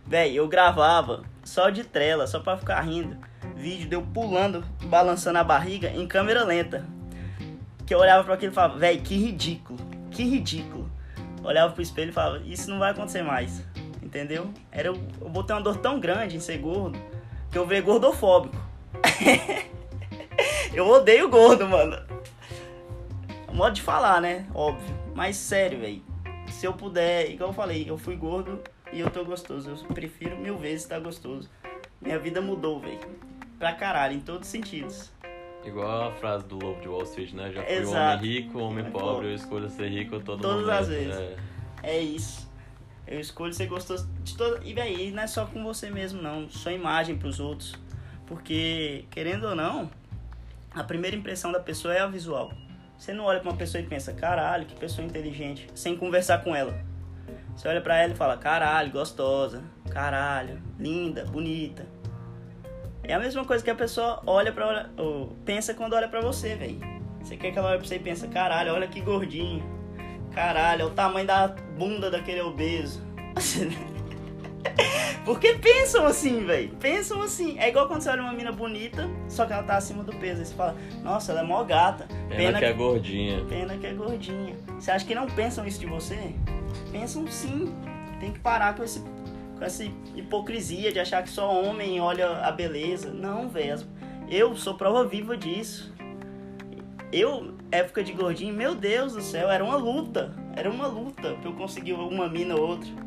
Véi, 0.05 0.35
eu 0.35 0.47
gravava 0.47 1.23
só 1.43 1.69
de 1.69 1.83
trela, 1.83 2.27
só 2.27 2.39
pra 2.39 2.57
ficar 2.57 2.79
rindo. 2.81 3.17
Vídeo 3.55 3.89
deu 3.89 4.01
pulando, 4.01 4.63
balançando 4.83 5.39
a 5.39 5.43
barriga 5.43 5.89
em 5.89 6.07
câmera 6.07 6.43
lenta. 6.43 6.85
Que 7.85 7.93
eu 7.93 7.99
olhava 7.99 8.23
para 8.23 8.35
aquilo 8.35 8.51
e 8.51 8.55
falava, 8.55 8.77
véi, 8.77 8.97
que 8.99 9.15
ridículo, 9.15 9.79
que 10.11 10.23
ridículo. 10.23 10.89
olhava 11.43 11.73
pro 11.73 11.81
espelho 11.81 12.09
e 12.09 12.13
falava, 12.13 12.41
isso 12.45 12.69
não 12.69 12.79
vai 12.79 12.91
acontecer 12.91 13.23
mais. 13.23 13.63
Entendeu? 14.01 14.49
Era, 14.71 14.89
eu, 14.89 14.95
botei 15.29 15.55
uma 15.55 15.61
dor 15.61 15.77
tão 15.77 15.99
grande 15.99 16.37
em 16.37 16.39
ser 16.39 16.57
gordo 16.59 16.97
que 17.51 17.57
eu 17.57 17.65
virei 17.65 17.81
gordofóbico. 17.81 18.55
eu 20.73 20.87
odeio 20.87 21.29
gordo, 21.29 21.67
mano. 21.67 22.04
Modo 23.53 23.73
de 23.73 23.81
falar, 23.81 24.19
né? 24.21 24.45
Óbvio. 24.53 24.93
Mas 25.13 25.35
sério, 25.37 25.79
velho. 25.79 26.01
Se 26.49 26.65
eu 26.65 26.73
puder, 26.73 27.31
igual 27.31 27.49
eu 27.49 27.53
falei, 27.53 27.89
eu 27.89 27.97
fui 27.97 28.15
gordo 28.15 28.61
e 28.91 28.99
eu 28.99 29.09
tô 29.09 29.23
gostoso. 29.23 29.69
Eu 29.69 29.93
prefiro 29.93 30.37
mil 30.37 30.57
vezes 30.57 30.83
estar 30.83 30.99
gostoso. 30.99 31.49
Minha 32.01 32.19
vida 32.19 32.41
mudou, 32.41 32.79
velho. 32.79 32.99
Pra 33.57 33.73
caralho, 33.73 34.15
em 34.15 34.19
todos 34.19 34.41
os 34.41 34.51
sentidos. 34.51 35.11
Igual 35.63 36.09
a 36.09 36.11
frase 36.11 36.45
do 36.45 36.59
Lobo 36.63 36.79
de 36.81 36.87
Wall 36.87 37.03
Street, 37.03 37.33
né? 37.33 37.51
Já 37.51 37.63
fui 37.63 37.73
Exato. 37.73 38.17
homem 38.17 38.31
rico, 38.31 38.59
homem 38.59 38.91
pobre, 38.91 39.27
eu 39.27 39.33
escolho 39.33 39.69
ser 39.69 39.89
rico 39.89 40.19
todo 40.19 40.41
Todas 40.41 40.61
momento. 40.65 40.79
as 40.79 40.87
vezes. 40.87 41.15
É. 41.15 41.35
é 41.83 41.99
isso. 41.99 42.51
Eu 43.07 43.19
escolho 43.19 43.53
ser 43.53 43.67
gostoso 43.67 44.07
de 44.23 44.35
todo. 44.37 44.61
E 44.63 44.79
aí, 44.79 45.11
não 45.11 45.23
é 45.23 45.27
só 45.27 45.45
com 45.45 45.63
você 45.63 45.89
mesmo, 45.89 46.21
não. 46.21 46.47
Sua 46.49 46.71
imagem 46.71 47.17
pros 47.17 47.39
outros. 47.39 47.73
Porque, 48.27 49.05
querendo 49.09 49.47
ou 49.47 49.55
não, 49.55 49.89
a 50.73 50.83
primeira 50.83 51.15
impressão 51.15 51.51
da 51.51 51.59
pessoa 51.59 51.93
é 51.93 52.01
a 52.01 52.07
visual. 52.07 52.51
Você 52.97 53.13
não 53.13 53.25
olha 53.25 53.39
pra 53.39 53.51
uma 53.51 53.57
pessoa 53.57 53.81
e 53.81 53.85
pensa, 53.85 54.13
caralho, 54.13 54.65
que 54.65 54.75
pessoa 54.75 55.05
inteligente, 55.05 55.67
sem 55.75 55.95
conversar 55.95 56.43
com 56.43 56.55
ela. 56.55 56.73
Você 57.55 57.67
olha 57.67 57.81
pra 57.81 57.97
ela 57.97 58.13
e 58.13 58.15
fala, 58.15 58.37
caralho, 58.37 58.91
gostosa, 58.91 59.63
caralho, 59.89 60.61
linda, 60.77 61.25
bonita. 61.25 61.85
É 63.03 63.13
a 63.13 63.19
mesma 63.19 63.45
coisa 63.45 63.63
que 63.63 63.69
a 63.69 63.75
pessoa 63.75 64.21
olha. 64.25 64.53
Ou 64.97 65.27
pensa 65.45 65.73
quando 65.73 65.93
olha 65.93 66.07
pra 66.07 66.21
você, 66.21 66.55
velho. 66.55 66.79
Você 67.21 67.37
quer 67.37 67.51
que 67.51 67.57
ela 67.57 67.69
olhe 67.69 67.77
pra 67.77 67.87
você 67.87 67.95
e 67.95 67.99
pensa, 67.99 68.27
caralho, 68.27 68.73
olha 68.73 68.87
que 68.87 68.99
gordinho. 68.99 69.63
Caralho, 70.33 70.81
é 70.81 70.85
o 70.85 70.89
tamanho 70.89 71.25
da 71.25 71.47
bunda 71.47 72.11
daquele 72.11 72.41
obeso. 72.41 73.01
Porque 75.25 75.53
pensam 75.53 76.05
assim, 76.05 76.45
velho. 76.45 76.69
Pensam 76.79 77.21
assim. 77.21 77.57
É 77.59 77.69
igual 77.69 77.87
quando 77.87 78.01
você 78.01 78.09
olha 78.09 78.21
uma 78.21 78.33
mina 78.33 78.51
bonita, 78.51 79.09
só 79.27 79.45
que 79.45 79.53
ela 79.53 79.63
tá 79.63 79.77
acima 79.77 80.03
do 80.03 80.15
peso. 80.15 80.41
Aí 80.41 80.45
você 80.45 80.53
fala, 80.53 80.75
nossa, 81.03 81.31
ela 81.31 81.41
é 81.41 81.43
mó 81.43 81.63
gata. 81.63 82.05
Pena, 82.29 82.35
pena 82.35 82.53
que, 82.53 82.59
que 82.59 82.65
é 82.65 82.73
gordinha. 82.73 83.45
Pena 83.45 83.77
que 83.77 83.87
é 83.87 83.93
gordinha. 83.93 84.55
Você 84.79 84.91
acha 84.91 85.05
que 85.05 85.15
não 85.15 85.25
pensam 85.27 85.65
isso 85.65 85.79
de 85.79 85.85
você? 85.85 86.33
Pensam 86.91 87.25
sim. 87.27 87.73
Tem 88.19 88.31
que 88.31 88.39
parar 88.39 88.75
com 88.75 88.83
esse 88.83 89.03
com 89.57 89.63
essa 89.63 89.85
hipocrisia 90.15 90.91
de 90.91 90.99
achar 90.99 91.23
que 91.23 91.29
só 91.29 91.49
homem 91.63 91.99
olha 91.99 92.39
a 92.39 92.51
beleza. 92.51 93.11
Não, 93.11 93.49
velho. 93.49 93.79
Eu 94.29 94.55
sou 94.55 94.75
prova 94.75 95.05
viva 95.05 95.37
disso. 95.37 95.93
Eu, 97.11 97.55
época 97.71 98.03
de 98.03 98.11
gordinho, 98.11 98.53
meu 98.53 98.75
Deus 98.75 99.13
do 99.13 99.21
céu, 99.21 99.49
era 99.49 99.63
uma 99.63 99.77
luta. 99.77 100.33
Era 100.55 100.69
uma 100.69 100.87
luta 100.87 101.33
pra 101.35 101.49
eu 101.49 101.53
conseguir 101.53 101.93
uma 101.93 102.27
mina 102.27 102.55
ou 102.55 102.67
outra. 102.67 103.04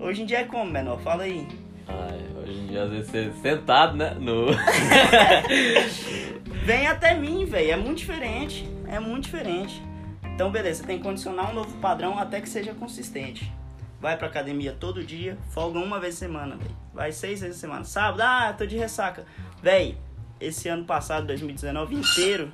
Hoje 0.00 0.22
em 0.22 0.26
dia 0.26 0.38
é 0.38 0.44
como, 0.44 0.70
menor? 0.70 0.98
Fala 1.00 1.24
aí. 1.24 1.46
Ai, 1.86 2.18
hoje 2.42 2.58
em 2.58 2.66
dia, 2.68 2.84
às 2.84 2.90
vezes, 2.90 3.10
você 3.10 3.30
sentado, 3.42 3.98
né? 3.98 4.16
No... 4.18 4.46
Vem 6.64 6.86
até 6.86 7.14
mim, 7.14 7.44
velho. 7.44 7.72
É 7.72 7.76
muito 7.76 7.98
diferente. 7.98 8.66
É 8.88 8.98
muito 8.98 9.24
diferente. 9.24 9.82
Então, 10.24 10.50
beleza, 10.50 10.80
você 10.80 10.86
tem 10.86 10.96
que 10.96 11.04
condicionar 11.04 11.50
um 11.50 11.54
novo 11.54 11.76
padrão 11.78 12.18
até 12.18 12.40
que 12.40 12.48
seja 12.48 12.72
consistente. 12.72 13.52
vai 14.00 14.16
pra 14.16 14.26
academia 14.26 14.72
todo 14.72 15.04
dia, 15.04 15.36
folga 15.50 15.78
uma 15.78 16.00
vez 16.00 16.14
por 16.14 16.20
semana, 16.20 16.56
velho. 16.56 16.74
Vai 16.94 17.12
seis 17.12 17.42
vezes 17.42 17.56
por 17.56 17.60
semana. 17.60 17.84
Sábado, 17.84 18.22
ah, 18.22 18.54
tô 18.56 18.64
de 18.64 18.78
ressaca. 18.78 19.26
Véi, 19.62 19.98
esse 20.40 20.66
ano 20.66 20.86
passado, 20.86 21.26
2019 21.26 21.94
inteiro, 21.94 22.50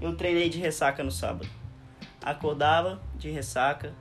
eu 0.00 0.16
treinei 0.16 0.48
de 0.48 0.58
ressaca 0.58 1.04
no 1.04 1.10
sábado. 1.10 1.46
Acordava 2.22 2.98
de 3.18 3.30
ressaca, 3.30 3.92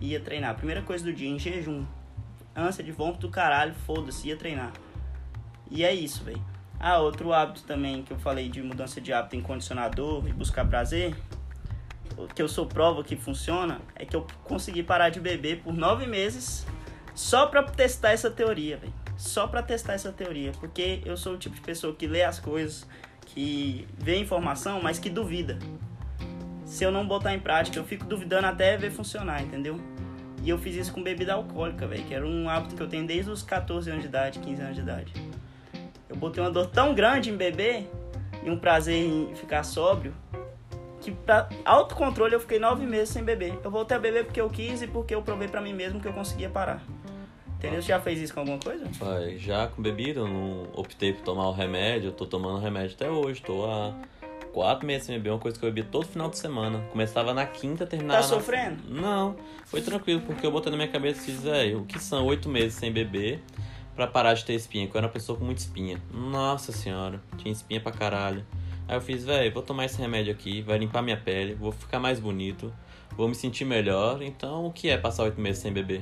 ia 0.00 0.20
treinar. 0.20 0.54
Primeira 0.54 0.82
coisa 0.82 1.04
do 1.04 1.12
dia, 1.12 1.28
em 1.28 1.40
jejum. 1.40 1.84
Ânsia 2.56 2.82
de 2.82 2.90
vômito 2.90 3.20
do 3.20 3.28
caralho, 3.28 3.74
foda-se, 3.86 4.28
ia 4.28 4.36
treinar. 4.36 4.72
E 5.70 5.84
é 5.84 5.94
isso, 5.94 6.24
velho. 6.24 6.42
Ah, 6.80 6.98
outro 6.98 7.32
hábito 7.32 7.62
também 7.62 8.02
que 8.02 8.12
eu 8.12 8.18
falei 8.18 8.48
de 8.48 8.62
mudança 8.62 9.00
de 9.00 9.12
hábito 9.12 9.36
em 9.36 9.42
condicionador 9.42 10.26
e 10.26 10.32
buscar 10.32 10.66
prazer, 10.66 11.14
que 12.34 12.40
eu 12.40 12.48
sou 12.48 12.66
prova 12.66 13.04
que 13.04 13.16
funciona, 13.16 13.80
é 13.94 14.04
que 14.04 14.16
eu 14.16 14.26
consegui 14.44 14.82
parar 14.82 15.10
de 15.10 15.20
beber 15.20 15.62
por 15.62 15.74
nove 15.74 16.06
meses 16.06 16.66
só 17.14 17.46
pra 17.46 17.62
testar 17.62 18.12
essa 18.12 18.30
teoria, 18.30 18.76
velho. 18.76 18.92
Só 19.16 19.46
pra 19.46 19.62
testar 19.62 19.94
essa 19.94 20.12
teoria. 20.12 20.52
Porque 20.52 21.00
eu 21.04 21.16
sou 21.16 21.34
o 21.34 21.38
tipo 21.38 21.54
de 21.54 21.62
pessoa 21.62 21.94
que 21.94 22.06
lê 22.06 22.22
as 22.22 22.38
coisas, 22.38 22.86
que 23.24 23.86
vê 23.98 24.18
informação, 24.18 24.80
mas 24.82 24.98
que 24.98 25.08
duvida. 25.08 25.58
Se 26.66 26.84
eu 26.84 26.90
não 26.90 27.06
botar 27.06 27.34
em 27.34 27.40
prática, 27.40 27.78
eu 27.78 27.84
fico 27.84 28.04
duvidando 28.04 28.46
até 28.46 28.76
ver 28.76 28.90
funcionar, 28.90 29.42
entendeu? 29.42 29.80
E 30.46 30.50
eu 30.50 30.56
fiz 30.58 30.76
isso 30.76 30.92
com 30.92 31.02
bebida 31.02 31.34
alcoólica, 31.34 31.88
velho, 31.88 32.04
que 32.04 32.14
era 32.14 32.24
um 32.24 32.48
hábito 32.48 32.76
que 32.76 32.80
eu 32.80 32.88
tenho 32.88 33.04
desde 33.04 33.28
os 33.28 33.42
14 33.42 33.90
anos 33.90 34.02
de 34.02 34.08
idade, 34.08 34.38
15 34.38 34.62
anos 34.62 34.76
de 34.76 34.80
idade. 34.80 35.12
Eu 36.08 36.14
botei 36.14 36.40
uma 36.40 36.52
dor 36.52 36.68
tão 36.68 36.94
grande 36.94 37.30
em 37.30 37.36
beber 37.36 37.90
e 38.44 38.48
um 38.48 38.56
prazer 38.56 38.94
em 38.94 39.34
ficar 39.34 39.64
sóbrio 39.64 40.14
que 41.00 41.10
pra 41.10 41.48
autocontrole 41.64 42.32
eu 42.32 42.38
fiquei 42.38 42.60
nove 42.60 42.86
meses 42.86 43.08
sem 43.08 43.24
beber. 43.24 43.58
Eu 43.64 43.72
voltei 43.72 43.96
a 43.96 44.00
beber 44.00 44.24
porque 44.24 44.40
eu 44.40 44.48
quis 44.48 44.82
e 44.82 44.86
porque 44.86 45.16
eu 45.16 45.20
provei 45.20 45.48
para 45.48 45.60
mim 45.60 45.72
mesmo 45.72 46.00
que 46.00 46.06
eu 46.06 46.12
conseguia 46.12 46.48
parar. 46.48 46.80
Entendeu? 47.58 47.82
Você 47.82 47.88
já 47.88 48.00
fez 48.00 48.20
isso 48.20 48.32
com 48.32 48.38
alguma 48.38 48.60
coisa? 48.60 48.88
Pai, 49.00 49.38
já 49.38 49.66
com 49.66 49.82
bebida, 49.82 50.20
eu 50.20 50.28
não 50.28 50.68
optei 50.76 51.12
por 51.12 51.22
tomar 51.22 51.48
o 51.48 51.52
remédio, 51.52 52.10
eu 52.10 52.12
tô 52.12 52.24
tomando 52.24 52.60
remédio 52.60 52.94
até 52.94 53.10
hoje, 53.10 53.42
tô 53.42 53.64
há 53.64 53.92
quatro 54.56 54.86
meses 54.86 55.06
sem 55.06 55.14
beber, 55.16 55.28
uma 55.28 55.38
coisa 55.38 55.58
que 55.58 55.62
eu 55.66 55.70
bebi 55.70 55.86
todo 55.86 56.06
final 56.06 56.30
de 56.30 56.38
semana. 56.38 56.78
Começava 56.90 57.34
na 57.34 57.44
quinta, 57.44 57.86
terminava. 57.86 58.22
Tá 58.22 58.26
sofrendo? 58.26 58.82
Na... 58.88 59.00
Não, 59.02 59.36
foi 59.66 59.82
tranquilo, 59.82 60.22
porque 60.22 60.46
eu 60.46 60.50
botei 60.50 60.70
na 60.70 60.78
minha 60.78 60.88
cabeça 60.88 61.20
e 61.20 61.24
fiz, 61.24 61.44
é, 61.44 61.74
o 61.74 61.84
que 61.84 61.98
são 61.98 62.24
oito 62.24 62.48
meses 62.48 62.72
sem 62.72 62.90
beber 62.90 63.42
pra 63.94 64.06
parar 64.06 64.32
de 64.32 64.46
ter 64.46 64.54
espinha? 64.54 64.86
Que 64.86 64.96
eu 64.96 64.98
era 64.98 65.08
uma 65.08 65.12
pessoa 65.12 65.38
com 65.38 65.44
muita 65.44 65.60
espinha. 65.60 66.00
Nossa 66.10 66.72
senhora, 66.72 67.20
tinha 67.36 67.52
espinha 67.52 67.82
pra 67.82 67.92
caralho. 67.92 68.46
Aí 68.88 68.96
eu 68.96 69.00
fiz, 69.02 69.26
velho, 69.26 69.52
vou 69.52 69.62
tomar 69.62 69.84
esse 69.84 70.00
remédio 70.00 70.32
aqui, 70.32 70.62
vai 70.62 70.78
limpar 70.78 71.02
minha 71.02 71.18
pele, 71.18 71.52
vou 71.52 71.70
ficar 71.70 72.00
mais 72.00 72.18
bonito, 72.18 72.72
vou 73.14 73.28
me 73.28 73.34
sentir 73.34 73.66
melhor. 73.66 74.22
Então, 74.22 74.64
o 74.64 74.72
que 74.72 74.88
é 74.88 74.96
passar 74.96 75.24
oito 75.24 75.38
meses 75.38 75.60
sem 75.60 75.70
beber? 75.70 76.00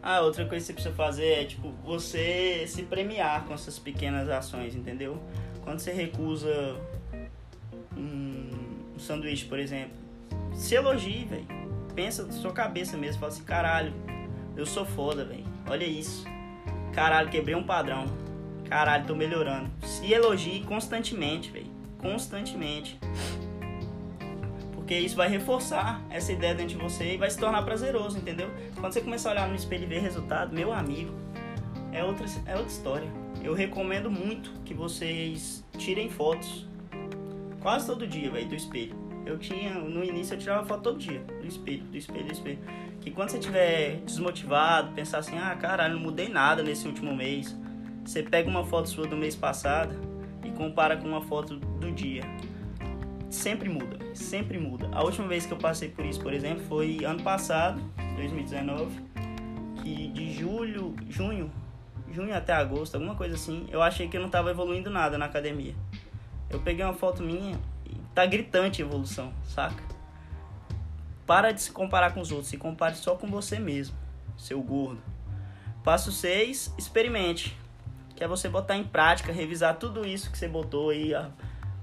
Ah, 0.00 0.20
outra 0.20 0.46
coisa 0.46 0.64
que 0.64 0.66
você 0.68 0.72
precisa 0.74 0.94
fazer 0.94 1.26
é, 1.26 1.44
tipo, 1.44 1.72
você 1.84 2.64
se 2.68 2.84
premiar 2.84 3.44
com 3.46 3.52
essas 3.52 3.80
pequenas 3.80 4.28
ações, 4.28 4.76
entendeu? 4.76 5.20
Quando 5.64 5.80
você 5.80 5.90
recusa 5.90 6.76
um, 8.96 8.98
sanduíche, 8.98 9.44
por 9.44 9.58
exemplo, 9.58 9.96
se 10.52 10.74
elogie, 10.74 11.24
velho. 11.24 11.46
Pensa 11.94 12.24
na 12.24 12.32
sua 12.32 12.52
cabeça 12.52 12.96
mesmo, 12.96 13.20
fala 13.20 13.32
assim, 13.32 13.44
caralho, 13.44 13.92
eu 14.56 14.66
sou 14.66 14.84
foda, 14.84 15.24
velho. 15.24 15.44
Olha 15.68 15.84
isso. 15.84 16.24
Caralho, 16.92 17.28
quebrei 17.28 17.54
um 17.54 17.62
padrão. 17.62 18.06
Caralho, 18.68 19.06
tô 19.06 19.14
melhorando. 19.14 19.70
Se 19.82 20.12
elogie 20.12 20.62
constantemente, 20.64 21.50
velho. 21.50 21.70
Constantemente. 21.98 22.98
Porque 24.72 24.98
isso 24.98 25.16
vai 25.16 25.28
reforçar 25.28 26.02
essa 26.10 26.32
ideia 26.32 26.54
dentro 26.54 26.76
de 26.76 26.82
você 26.82 27.14
e 27.14 27.16
vai 27.16 27.30
se 27.30 27.38
tornar 27.38 27.62
prazeroso, 27.62 28.18
entendeu? 28.18 28.48
Quando 28.78 28.92
você 28.92 29.00
começar 29.00 29.30
a 29.30 29.32
olhar 29.32 29.48
no 29.48 29.54
espelho 29.54 29.84
e 29.84 29.86
ver 29.86 30.00
resultado, 30.00 30.54
meu 30.54 30.72
amigo, 30.72 31.12
é 31.92 32.04
outra, 32.04 32.26
é 32.46 32.52
outra 32.52 32.70
história. 32.70 33.08
Eu 33.42 33.52
recomendo 33.52 34.10
muito 34.10 34.52
que 34.64 34.74
vocês 34.74 35.64
tirem 35.76 36.08
fotos 36.08 36.66
quase 37.66 37.84
todo 37.84 38.06
dia, 38.06 38.30
velho, 38.30 38.48
do 38.48 38.54
espelho. 38.54 38.94
Eu 39.26 39.36
tinha, 39.38 39.74
no 39.74 40.04
início 40.04 40.34
eu 40.34 40.38
tirava 40.38 40.64
foto 40.64 40.82
todo 40.82 40.98
dia, 41.00 41.18
do 41.18 41.44
espelho, 41.48 41.82
do 41.82 41.96
espelho, 41.96 42.24
do 42.24 42.32
espelho. 42.32 42.60
Que 43.00 43.10
quando 43.10 43.30
você 43.30 43.38
estiver 43.38 43.96
desmotivado, 44.06 44.92
pensar 44.92 45.18
assim, 45.18 45.36
ah, 45.36 45.52
caralho, 45.56 45.94
não 45.94 46.00
mudei 46.00 46.28
nada 46.28 46.62
nesse 46.62 46.86
último 46.86 47.12
mês 47.12 47.56
você 48.04 48.22
pega 48.22 48.48
uma 48.48 48.64
foto 48.64 48.88
sua 48.88 49.04
do 49.04 49.16
mês 49.16 49.34
passado 49.34 49.96
e 50.44 50.50
compara 50.52 50.96
com 50.96 51.08
uma 51.08 51.20
foto 51.22 51.56
do 51.56 51.90
dia. 51.90 52.22
Sempre 53.28 53.68
muda, 53.68 53.98
sempre 54.14 54.60
muda. 54.60 54.88
A 54.92 55.02
última 55.02 55.26
vez 55.26 55.44
que 55.44 55.52
eu 55.52 55.58
passei 55.58 55.88
por 55.88 56.06
isso, 56.06 56.20
por 56.20 56.32
exemplo, 56.32 56.62
foi 56.66 57.04
ano 57.04 57.20
passado, 57.24 57.82
2019, 58.14 58.94
que 59.82 60.06
de 60.06 60.32
julho, 60.32 60.94
junho, 61.08 61.50
junho 62.12 62.32
até 62.32 62.52
agosto, 62.52 62.94
alguma 62.94 63.16
coisa 63.16 63.34
assim, 63.34 63.66
eu 63.72 63.82
achei 63.82 64.06
que 64.06 64.16
eu 64.16 64.20
não 64.20 64.28
estava 64.28 64.52
evoluindo 64.52 64.88
nada 64.88 65.18
na 65.18 65.24
academia. 65.24 65.74
Eu 66.48 66.60
peguei 66.60 66.84
uma 66.84 66.94
foto 66.94 67.22
minha 67.22 67.58
e 67.84 67.94
tá 68.14 68.24
gritante 68.26 68.82
a 68.82 68.84
evolução, 68.84 69.32
saca? 69.44 69.82
Para 71.26 71.52
de 71.52 71.60
se 71.60 71.72
comparar 71.72 72.14
com 72.14 72.20
os 72.20 72.30
outros, 72.30 72.48
se 72.48 72.56
compare 72.56 72.94
só 72.96 73.16
com 73.16 73.26
você 73.26 73.58
mesmo, 73.58 73.96
seu 74.36 74.62
gordo. 74.62 75.02
Passo 75.82 76.12
6, 76.12 76.74
experimente 76.78 77.56
que 78.16 78.24
é 78.24 78.28
você 78.28 78.48
botar 78.48 78.76
em 78.76 78.82
prática, 78.82 79.30
revisar 79.30 79.76
tudo 79.76 80.06
isso 80.06 80.30
que 80.30 80.38
você 80.38 80.48
botou 80.48 80.88
aí, 80.88 81.12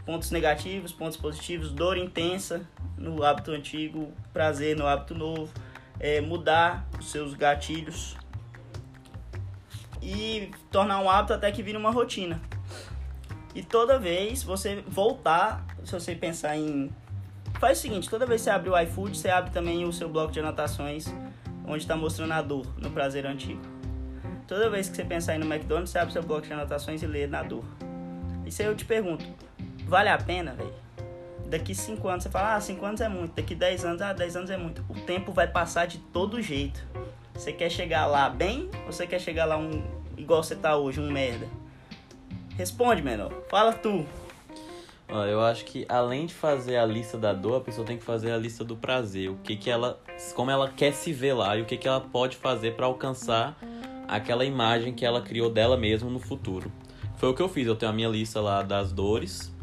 pontos 0.03 0.31
negativos, 0.31 0.91
pontos 0.91 1.15
positivos, 1.15 1.71
dor 1.71 1.95
intensa 1.95 2.67
no 2.97 3.23
hábito 3.23 3.51
antigo, 3.51 4.11
prazer 4.33 4.75
no 4.75 4.87
hábito 4.87 5.13
novo, 5.13 5.53
é, 5.99 6.19
mudar 6.19 6.87
os 6.99 7.11
seus 7.11 7.35
gatilhos 7.35 8.17
e 10.01 10.51
tornar 10.71 10.99
um 10.99 11.09
hábito 11.09 11.33
até 11.33 11.51
que 11.51 11.61
vire 11.61 11.77
uma 11.77 11.91
rotina. 11.91 12.41
E 13.55 13.61
toda 13.61 13.99
vez 13.99 14.41
você 14.43 14.83
voltar, 14.87 15.65
se 15.83 15.91
você 15.91 16.15
pensar 16.15 16.57
em. 16.57 16.89
Faz 17.59 17.79
o 17.79 17.81
seguinte: 17.81 18.09
toda 18.09 18.25
vez 18.25 18.41
que 18.41 18.45
você 18.45 18.49
abre 18.49 18.69
o 18.69 18.79
iFood, 18.79 19.17
você 19.17 19.29
abre 19.29 19.51
também 19.51 19.85
o 19.85 19.93
seu 19.93 20.09
bloco 20.09 20.31
de 20.31 20.39
anotações, 20.39 21.13
onde 21.65 21.83
está 21.83 21.95
mostrando 21.95 22.31
a 22.31 22.41
dor 22.41 22.65
no 22.77 22.89
prazer 22.89 23.25
antigo. 23.25 23.61
Toda 24.47 24.69
vez 24.69 24.89
que 24.89 24.95
você 24.95 25.05
pensar 25.05 25.35
em 25.35 25.39
no 25.39 25.45
McDonald's, 25.45 25.91
você 25.91 25.99
abre 25.99 26.11
seu 26.11 26.23
bloco 26.23 26.45
de 26.45 26.53
anotações 26.53 27.01
e 27.01 27.07
lê 27.07 27.27
na 27.27 27.43
dor. 27.43 27.63
Isso 28.45 28.61
aí 28.61 28.67
eu 28.67 28.75
te 28.75 28.85
pergunto, 28.85 29.25
vale 29.85 30.09
a 30.09 30.17
pena, 30.17 30.53
velho? 30.53 30.73
Daqui 31.45 31.73
5 31.73 32.07
anos 32.07 32.23
você 32.23 32.29
fala, 32.29 32.55
ah, 32.55 32.61
5 32.61 32.85
anos 32.85 33.01
é 33.01 33.07
muito. 33.07 33.35
Daqui 33.35 33.55
10 33.55 33.85
anos, 33.85 34.01
ah, 34.01 34.11
10 34.11 34.35
anos 34.35 34.49
é 34.49 34.57
muito. 34.57 34.83
O 34.89 34.95
tempo 35.01 35.31
vai 35.31 35.47
passar 35.47 35.85
de 35.85 35.99
todo 35.99 36.41
jeito. 36.41 36.83
Você 37.33 37.53
quer 37.53 37.69
chegar 37.69 38.05
lá 38.05 38.29
bem 38.29 38.69
ou 38.85 38.91
você 38.91 39.07
quer 39.07 39.19
chegar 39.19 39.45
lá 39.45 39.57
um 39.57 39.83
igual 40.17 40.43
você 40.43 40.55
tá 40.55 40.75
hoje, 40.75 40.99
um 40.99 41.11
merda? 41.11 41.47
Responde, 42.57 43.01
menor. 43.01 43.31
Fala 43.49 43.73
tu. 43.73 44.05
Eu 45.09 45.41
acho 45.41 45.65
que 45.65 45.85
além 45.89 46.25
de 46.25 46.33
fazer 46.33 46.77
a 46.77 46.85
lista 46.85 47.17
da 47.17 47.33
dor, 47.33 47.57
a 47.57 47.61
pessoa 47.61 47.85
tem 47.85 47.97
que 47.97 48.03
fazer 48.03 48.31
a 48.31 48.37
lista 48.37 48.63
do 48.63 48.75
prazer. 48.75 49.29
O 49.29 49.35
que 49.37 49.55
que 49.55 49.69
ela, 49.69 49.99
como 50.35 50.49
ela 50.49 50.69
quer 50.69 50.93
se 50.93 51.11
ver 51.11 51.33
lá 51.33 51.57
e 51.57 51.61
o 51.61 51.65
que 51.65 51.77
que 51.77 51.87
ela 51.87 52.01
pode 52.01 52.37
fazer 52.37 52.75
para 52.75 52.85
alcançar 52.85 53.57
aquela 54.07 54.45
imagem 54.45 54.93
que 54.93 55.05
ela 55.05 55.21
criou 55.21 55.49
dela 55.49 55.77
mesma 55.77 56.09
no 56.09 56.19
futuro. 56.19 56.71
Foi 57.17 57.29
o 57.29 57.33
que 57.33 57.41
eu 57.41 57.49
fiz, 57.49 57.67
eu 57.67 57.75
tenho 57.75 57.91
a 57.91 57.95
minha 57.95 58.07
lista 58.07 58.39
lá 58.41 58.61
das 58.61 58.91
dores 58.91 59.53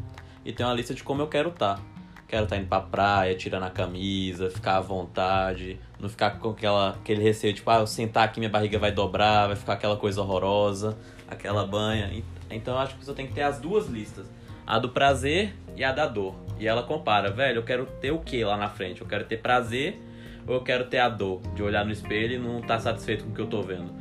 e 0.43 0.51
tenho 0.51 0.69
a 0.69 0.73
lista 0.73 0.93
de 0.93 1.03
como 1.03 1.21
eu 1.21 1.27
quero 1.27 1.49
estar. 1.49 1.75
Tá. 1.75 1.81
Quero 2.27 2.43
estar 2.43 2.55
tá 2.55 2.61
indo 2.61 2.69
pra 2.69 2.79
praia, 2.79 3.35
tirando 3.35 3.63
a 3.63 3.69
camisa, 3.69 4.49
ficar 4.49 4.77
à 4.77 4.81
vontade, 4.81 5.77
não 5.99 6.07
ficar 6.07 6.39
com 6.39 6.51
aquela, 6.51 6.91
aquele 6.91 7.21
receio, 7.21 7.53
tipo, 7.53 7.69
ah, 7.69 7.79
eu 7.79 7.87
sentar 7.87 8.23
aqui 8.23 8.39
minha 8.39 8.49
barriga 8.49 8.79
vai 8.79 8.91
dobrar, 8.91 9.47
vai 9.47 9.55
ficar 9.57 9.73
aquela 9.73 9.97
coisa 9.97 10.21
horrorosa, 10.21 10.97
aquela 11.27 11.65
banha. 11.67 12.23
Então 12.55 12.75
eu 12.75 12.79
acho 12.79 12.95
que 12.95 13.05
você 13.05 13.13
tem 13.13 13.27
que 13.27 13.33
ter 13.33 13.43
as 13.43 13.59
duas 13.59 13.87
listas. 13.87 14.25
A 14.65 14.79
do 14.79 14.89
prazer 14.89 15.53
e 15.75 15.83
a 15.83 15.91
da 15.91 16.07
dor. 16.07 16.35
E 16.59 16.67
ela 16.67 16.83
compara, 16.83 17.31
velho, 17.31 17.59
eu 17.59 17.63
quero 17.63 17.85
ter 17.99 18.11
o 18.11 18.19
que 18.19 18.43
lá 18.43 18.55
na 18.55 18.69
frente? 18.69 19.01
Eu 19.01 19.07
quero 19.07 19.25
ter 19.25 19.37
prazer 19.37 19.99
ou 20.47 20.55
eu 20.55 20.61
quero 20.61 20.85
ter 20.85 20.99
a 20.99 21.09
dor 21.09 21.41
de 21.55 21.63
olhar 21.63 21.85
no 21.85 21.91
espelho 21.91 22.35
e 22.35 22.37
não 22.37 22.59
estar 22.59 22.75
tá 22.75 22.79
satisfeito 22.79 23.23
com 23.23 23.31
o 23.31 23.33
que 23.33 23.41
eu 23.41 23.47
tô 23.47 23.61
vendo? 23.61 23.91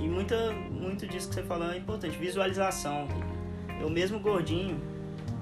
E 0.00 0.08
muita, 0.08 0.52
muito 0.52 1.06
disso 1.06 1.28
que 1.28 1.34
você 1.34 1.42
falou 1.42 1.70
é 1.70 1.76
importante, 1.76 2.16
visualização. 2.16 3.06
Eu 3.80 3.90
mesmo 3.90 4.18
gordinho, 4.20 4.80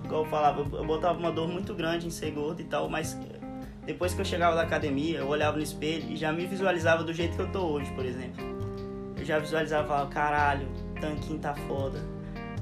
igual 0.04 0.24
eu 0.24 0.30
falava, 0.30 0.60
eu 0.60 0.84
botava 0.84 1.18
uma 1.18 1.30
dor 1.30 1.48
muito 1.48 1.74
grande 1.74 2.06
em 2.06 2.10
ser 2.10 2.30
gordo 2.30 2.60
e 2.60 2.64
tal, 2.64 2.88
mas 2.88 3.18
depois 3.84 4.12
que 4.14 4.20
eu 4.20 4.24
chegava 4.24 4.56
da 4.56 4.62
academia, 4.62 5.18
eu 5.18 5.28
olhava 5.28 5.56
no 5.56 5.62
espelho 5.62 6.10
e 6.10 6.16
já 6.16 6.32
me 6.32 6.46
visualizava 6.46 7.04
do 7.04 7.12
jeito 7.12 7.36
que 7.36 7.42
eu 7.42 7.50
tô 7.50 7.60
hoje, 7.60 7.90
por 7.92 8.04
exemplo. 8.04 8.44
Eu 9.16 9.24
já 9.24 9.38
visualizava 9.38 9.86
falava, 9.86 10.10
caralho, 10.10 10.68
tanquinho 11.00 11.38
tá 11.38 11.54
foda. 11.54 11.98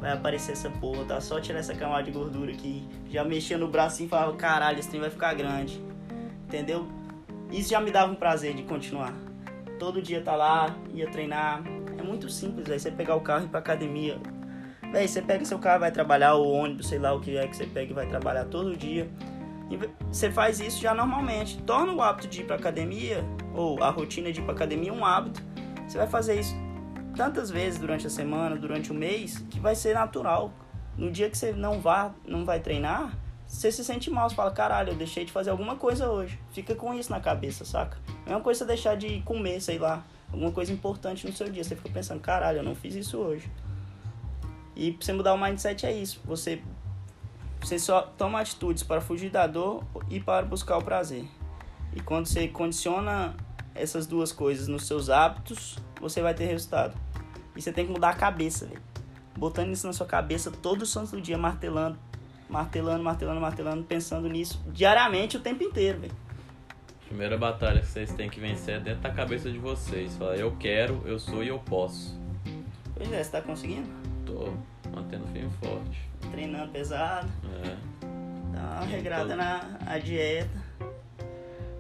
Vai 0.00 0.12
aparecer 0.12 0.52
essa 0.52 0.68
porra, 0.68 1.04
tá 1.04 1.20
só 1.20 1.40
tirar 1.40 1.58
essa 1.58 1.74
camada 1.74 2.04
de 2.04 2.10
gordura 2.10 2.52
aqui. 2.52 2.86
Já 3.08 3.24
mexia 3.24 3.56
no 3.56 3.68
braço 3.68 4.02
e 4.02 4.08
falava, 4.08 4.34
caralho, 4.36 4.78
esse 4.78 4.88
trem 4.88 5.00
vai 5.00 5.10
ficar 5.10 5.34
grande. 5.34 5.82
Entendeu? 6.46 6.86
Isso 7.50 7.70
já 7.70 7.80
me 7.80 7.90
dava 7.90 8.12
um 8.12 8.16
prazer 8.16 8.54
de 8.54 8.62
continuar. 8.62 9.14
Todo 9.78 10.02
dia 10.02 10.20
tá 10.20 10.34
lá, 10.34 10.74
ia 10.92 11.08
treinar, 11.10 11.62
é 11.98 12.02
muito 12.02 12.28
simples, 12.28 12.70
aí 12.70 12.78
você 12.78 12.90
pegar 12.90 13.14
o 13.14 13.20
carro 13.20 13.42
e 13.42 13.46
ir 13.46 13.48
pra 13.48 13.60
academia. 13.60 14.18
Véi, 14.92 15.06
você 15.06 15.20
pega 15.20 15.44
seu 15.44 15.58
carro 15.58 15.80
vai 15.80 15.90
trabalhar, 15.90 16.34
ou 16.34 16.52
ônibus, 16.52 16.88
sei 16.88 16.98
lá 16.98 17.12
o 17.12 17.20
que 17.20 17.36
é 17.36 17.46
que 17.46 17.56
você 17.56 17.66
pega 17.66 17.90
e 17.90 17.94
vai 17.94 18.06
trabalhar 18.06 18.44
todo 18.44 18.76
dia. 18.76 19.08
E 19.68 19.78
Você 20.12 20.30
faz 20.30 20.60
isso 20.60 20.80
já 20.80 20.94
normalmente. 20.94 21.60
Torna 21.62 21.92
o 21.92 22.00
hábito 22.00 22.28
de 22.28 22.40
ir 22.40 22.44
pra 22.44 22.56
academia, 22.56 23.24
ou 23.54 23.82
a 23.82 23.90
rotina 23.90 24.32
de 24.32 24.40
ir 24.40 24.44
pra 24.44 24.54
academia, 24.54 24.92
um 24.92 25.04
hábito. 25.04 25.42
Você 25.86 25.98
vai 25.98 26.06
fazer 26.06 26.40
isso 26.40 26.54
tantas 27.16 27.50
vezes 27.50 27.80
durante 27.80 28.06
a 28.06 28.10
semana, 28.10 28.54
durante 28.56 28.92
o 28.92 28.94
mês, 28.94 29.38
que 29.50 29.58
vai 29.58 29.74
ser 29.74 29.94
natural. 29.94 30.52
No 30.96 31.10
dia 31.10 31.28
que 31.28 31.36
você 31.36 31.52
não 31.52 31.80
vá, 31.80 32.14
não 32.26 32.44
vai 32.44 32.60
treinar, 32.60 33.18
você 33.46 33.70
se 33.70 33.84
sente 33.84 34.10
mal, 34.10 34.28
você 34.28 34.34
fala, 34.34 34.50
caralho, 34.50 34.90
eu 34.92 34.96
deixei 34.96 35.24
de 35.24 35.32
fazer 35.32 35.50
alguma 35.50 35.76
coisa 35.76 36.10
hoje. 36.10 36.38
Fica 36.50 36.74
com 36.74 36.92
isso 36.92 37.10
na 37.10 37.20
cabeça, 37.20 37.64
saca? 37.64 37.96
É 38.26 38.30
uma 38.30 38.40
coisa 38.40 38.58
você 38.58 38.64
deixar 38.66 38.96
de 38.96 39.20
comer, 39.22 39.60
sei 39.60 39.78
lá, 39.78 40.04
alguma 40.32 40.50
coisa 40.50 40.72
importante 40.72 41.26
no 41.26 41.32
seu 41.32 41.48
dia. 41.48 41.62
Você 41.62 41.76
fica 41.76 41.88
pensando, 41.88 42.20
caralho, 42.20 42.58
eu 42.58 42.62
não 42.62 42.74
fiz 42.74 42.94
isso 42.94 43.18
hoje. 43.18 43.50
E 44.74 44.92
pra 44.92 45.04
você 45.04 45.12
mudar 45.12 45.32
o 45.32 45.38
mindset 45.38 45.86
é 45.86 45.92
isso. 45.92 46.20
Você, 46.24 46.60
você 47.60 47.78
só 47.78 48.02
toma 48.02 48.40
atitudes 48.40 48.82
para 48.82 49.00
fugir 49.00 49.30
da 49.30 49.46
dor 49.46 49.84
e 50.10 50.20
para 50.20 50.44
buscar 50.44 50.76
o 50.76 50.82
prazer. 50.82 51.24
E 51.94 52.00
quando 52.00 52.26
você 52.26 52.48
condiciona 52.48 53.34
essas 53.74 54.06
duas 54.06 54.32
coisas 54.32 54.66
nos 54.66 54.86
seus 54.86 55.08
hábitos, 55.08 55.78
você 56.00 56.20
vai 56.20 56.34
ter 56.34 56.46
resultado. 56.46 57.05
E 57.56 57.62
você 57.62 57.72
tem 57.72 57.86
que 57.86 57.92
mudar 57.92 58.10
a 58.10 58.14
cabeça, 58.14 58.66
velho. 58.66 58.82
Botando 59.36 59.70
isso 59.72 59.86
na 59.86 59.92
sua 59.92 60.06
cabeça 60.06 60.50
todo 60.50 60.84
santo 60.86 61.20
dia, 61.20 61.36
martelando, 61.38 61.98
martelando, 62.48 63.02
martelando, 63.02 63.40
martelando, 63.40 63.84
pensando 63.84 64.28
nisso 64.28 64.62
diariamente 64.68 65.36
o 65.36 65.40
tempo 65.40 65.62
inteiro, 65.62 66.00
velho. 66.00 66.14
Primeira 67.06 67.36
batalha 67.38 67.80
que 67.80 67.86
vocês 67.86 68.12
têm 68.12 68.28
que 68.28 68.40
vencer 68.40 68.76
é 68.76 68.80
dentro 68.80 69.00
da 69.02 69.10
cabeça 69.10 69.50
de 69.50 69.58
vocês. 69.58 70.16
Fala, 70.16 70.36
eu 70.36 70.56
quero, 70.58 71.02
eu 71.06 71.18
sou 71.18 71.42
e 71.42 71.48
eu 71.48 71.58
posso. 71.58 72.18
Pois 72.94 73.12
é, 73.12 73.22
você 73.22 73.30
tá 73.30 73.40
conseguindo? 73.42 73.88
Tô 74.24 74.52
mantendo 74.90 75.24
firme 75.28 75.48
e 75.48 75.66
forte. 75.66 76.00
Treinando 76.32 76.72
pesado, 76.72 77.28
É. 77.62 77.76
dá 78.52 78.60
uma 78.60 78.82
Sim, 78.82 78.88
regrada 78.90 79.28
tô- 79.30 79.36
na 79.36 79.78
a 79.86 79.98
dieta. 79.98 80.66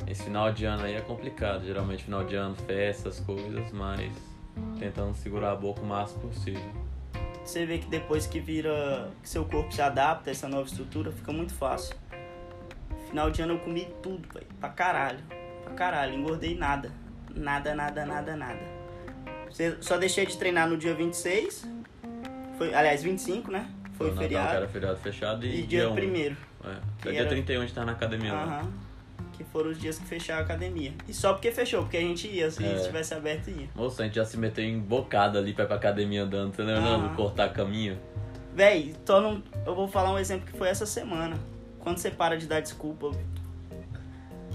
Esse 0.06 0.22
final 0.22 0.52
de 0.52 0.64
ano 0.64 0.84
aí 0.84 0.94
é 0.94 1.00
complicado. 1.00 1.64
Geralmente 1.64 2.04
final 2.04 2.22
de 2.24 2.36
ano, 2.36 2.54
festas, 2.54 3.18
coisas, 3.18 3.72
mas 3.72 4.12
tentando 4.78 5.14
segurar 5.14 5.52
a 5.52 5.56
boca 5.56 5.80
o 5.80 5.86
máximo 5.86 6.20
possível. 6.28 6.62
Você 7.44 7.64
vê 7.64 7.78
que 7.78 7.86
depois 7.86 8.26
que 8.26 8.40
vira, 8.40 9.10
que 9.22 9.28
seu 9.28 9.44
corpo 9.44 9.72
se 9.72 9.80
adapta 9.80 10.30
a 10.30 10.32
essa 10.32 10.48
nova 10.48 10.66
estrutura, 10.66 11.12
fica 11.12 11.32
muito 11.32 11.54
fácil. 11.54 11.94
Final 13.08 13.30
de 13.30 13.40
ano 13.42 13.54
eu 13.54 13.58
comi 13.60 13.88
tudo, 14.02 14.26
velho, 14.32 14.46
pra 14.58 14.68
caralho. 14.68 15.20
Pra 15.62 15.72
caralho, 15.74 16.14
engordei 16.14 16.56
nada. 16.56 16.90
Nada, 17.34 17.74
nada, 17.74 18.04
nada, 18.04 18.34
nada. 18.36 18.58
Só 19.80 19.96
deixei 19.96 20.26
de 20.26 20.36
treinar 20.36 20.68
no 20.68 20.76
dia 20.76 20.94
26. 20.94 21.68
Foi, 22.58 22.74
aliás, 22.74 23.02
25, 23.02 23.50
né? 23.50 23.70
Foi 23.96 24.10
o 24.10 24.16
feriado. 24.16 24.56
era 24.56 24.68
feriado 24.68 24.96
fechado 24.98 25.46
e, 25.46 25.60
E 25.60 25.66
dia 25.66 25.88
1. 25.88 25.94
primeiro. 25.94 26.36
É. 26.64 26.70
Até 26.70 26.82
que 27.02 27.10
dia 27.10 27.20
era- 27.20 27.28
31 27.28 27.58
a 27.60 27.62
gente 27.64 27.74
tá 27.74 27.84
na 27.84 27.92
academia 27.92 28.32
lá. 28.32 28.42
Aham. 28.42 28.72
Que 29.32 29.44
foram 29.44 29.70
os 29.70 29.78
dias 29.78 29.98
que 29.98 30.06
fecharam 30.06 30.40
a 30.40 30.44
academia. 30.44 30.94
E 31.06 31.12
só 31.12 31.32
porque 31.34 31.52
fechou, 31.52 31.82
porque 31.82 31.96
a 31.98 32.00
gente 32.00 32.26
ia. 32.26 32.50
Se 32.50 32.64
É. 32.64 32.74
tivesse 32.80 33.12
aberto, 33.14 33.48
ia. 33.50 33.68
Moça, 33.74 34.02
a 34.02 34.06
gente 34.06 34.14
já 34.16 34.24
se 34.24 34.36
meteu 34.38 34.64
em 34.64 34.78
bocada 34.78 35.38
ali 35.38 35.52
pra 35.52 35.64
ir 35.64 35.66
pra 35.66 35.76
academia 35.76 36.22
andando, 36.22 36.52
tá 36.56 36.62
lembrando? 36.62 37.06
Aham. 37.06 37.14
Cortar 37.14 37.52
caminho. 37.52 37.98
Véi, 38.54 38.94
tô 39.04 39.20
num- 39.20 39.42
eu 39.66 39.74
vou 39.74 39.86
falar 39.86 40.12
um 40.12 40.18
exemplo 40.18 40.46
que 40.50 40.56
foi 40.56 40.68
essa 40.68 40.86
semana. 40.86 41.36
Quando 41.78 41.98
você 41.98 42.10
para 42.10 42.38
de 42.38 42.46
dar 42.46 42.60
desculpa, 42.60 43.10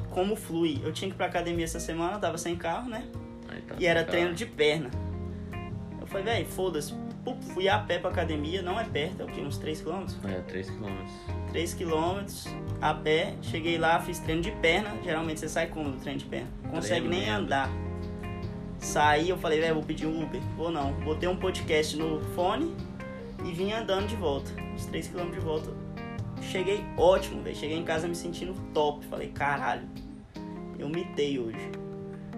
como 0.09 0.35
flui? 0.35 0.81
Eu 0.83 0.91
tinha 0.91 1.09
que 1.09 1.15
ir 1.15 1.17
pra 1.17 1.27
academia 1.27 1.63
essa 1.65 1.79
semana, 1.79 2.17
tava 2.19 2.37
sem 2.37 2.55
carro, 2.55 2.89
né? 2.89 3.05
Aí 3.49 3.61
tá 3.61 3.75
E 3.79 3.85
era 3.85 3.99
sem 4.01 4.09
treino 4.09 4.27
carro. 4.27 4.37
de 4.37 4.45
perna. 4.47 4.89
Eu 5.99 6.07
falei, 6.07 6.23
véi, 6.25 6.45
foda-se. 6.45 6.93
Fui 7.53 7.69
a 7.69 7.77
pé 7.77 7.99
pra 7.99 8.09
academia, 8.09 8.63
não 8.63 8.79
é 8.79 8.83
perto, 8.83 9.21
é 9.21 9.25
o 9.25 9.27
quê? 9.27 9.41
Uns 9.41 9.57
3km? 9.59 10.15
É, 10.25 10.39
3km. 10.51 11.07
3km 11.53 12.49
a 12.81 12.93
pé, 12.93 13.35
cheguei 13.41 13.77
lá, 13.77 13.99
fiz 13.99 14.19
treino 14.19 14.41
de 14.41 14.51
perna. 14.51 14.91
Geralmente 15.03 15.39
você 15.39 15.47
sai 15.47 15.67
como 15.67 15.91
do 15.91 15.97
treino 15.97 16.19
de 16.19 16.25
perna? 16.25 16.47
Não 16.63 16.71
Consegue 16.71 17.07
nem 17.07 17.21
Tremendo. 17.21 17.43
andar. 17.43 17.69
Saí, 18.79 19.29
eu 19.29 19.37
falei, 19.37 19.59
velho, 19.59 19.75
vou 19.75 19.83
pedir 19.83 20.07
um 20.07 20.23
Uber. 20.23 20.41
Vou 20.57 20.71
não. 20.71 20.91
Botei 20.93 21.29
um 21.29 21.35
podcast 21.35 21.95
no 21.95 22.19
fone 22.33 22.75
e 23.45 23.51
vim 23.51 23.71
andando 23.71 24.07
de 24.07 24.15
volta. 24.15 24.49
Os 24.75 24.87
3km 24.87 25.31
de 25.31 25.39
volta. 25.39 25.69
Cheguei 26.41 26.83
ótimo, 26.97 27.43
velho. 27.43 27.55
Cheguei 27.55 27.77
em 27.77 27.83
casa 27.83 28.07
me 28.07 28.15
sentindo 28.15 28.55
top. 28.73 29.05
Falei, 29.05 29.27
caralho, 29.29 29.87
eu 30.79 30.89
mitei 30.89 31.37
hoje. 31.37 31.69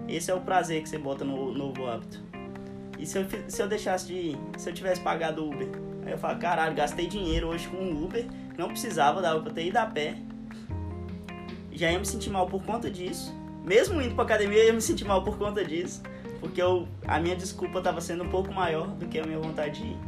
Esse 0.06 0.30
é 0.30 0.34
o 0.34 0.40
prazer 0.40 0.82
que 0.82 0.88
você 0.90 0.98
bota 0.98 1.24
no 1.24 1.54
novo 1.54 1.86
hábito. 1.86 2.22
E 2.98 3.06
se 3.06 3.18
eu, 3.18 3.26
se 3.48 3.62
eu 3.62 3.66
deixasse 3.66 4.06
de 4.06 4.12
ir, 4.14 4.38
se 4.58 4.68
eu 4.68 4.74
tivesse 4.74 5.00
pagado 5.00 5.42
o 5.42 5.48
Uber, 5.48 5.68
aí 6.04 6.12
eu 6.12 6.18
falo, 6.18 6.38
caralho, 6.38 6.74
gastei 6.74 7.06
dinheiro 7.06 7.48
hoje 7.48 7.66
com 7.68 7.78
um 7.78 8.04
Uber, 8.04 8.26
não 8.56 8.68
precisava, 8.68 9.22
dava 9.22 9.40
pra 9.40 9.50
ter 9.52 9.66
ido 9.66 9.78
a 9.78 9.86
pé. 9.86 10.14
Já 11.74 11.90
ia 11.90 11.98
me 11.98 12.06
sentir 12.06 12.30
mal 12.30 12.46
por 12.46 12.62
conta 12.62 12.90
disso. 12.90 13.34
Mesmo 13.64 14.00
indo 14.00 14.14
pra 14.14 14.24
academia, 14.24 14.58
eu 14.58 14.66
ia 14.66 14.72
me 14.72 14.80
sentir 14.80 15.04
mal 15.04 15.22
por 15.22 15.36
conta 15.36 15.64
disso. 15.64 16.02
Porque 16.40 16.62
eu, 16.62 16.86
a 17.06 17.18
minha 17.18 17.34
desculpa 17.34 17.80
tava 17.80 18.00
sendo 18.00 18.22
um 18.24 18.28
pouco 18.28 18.52
maior 18.52 18.86
do 18.88 19.06
que 19.06 19.18
a 19.18 19.24
minha 19.24 19.38
vontade 19.38 19.80
de 19.80 19.86
ir. 19.88 19.98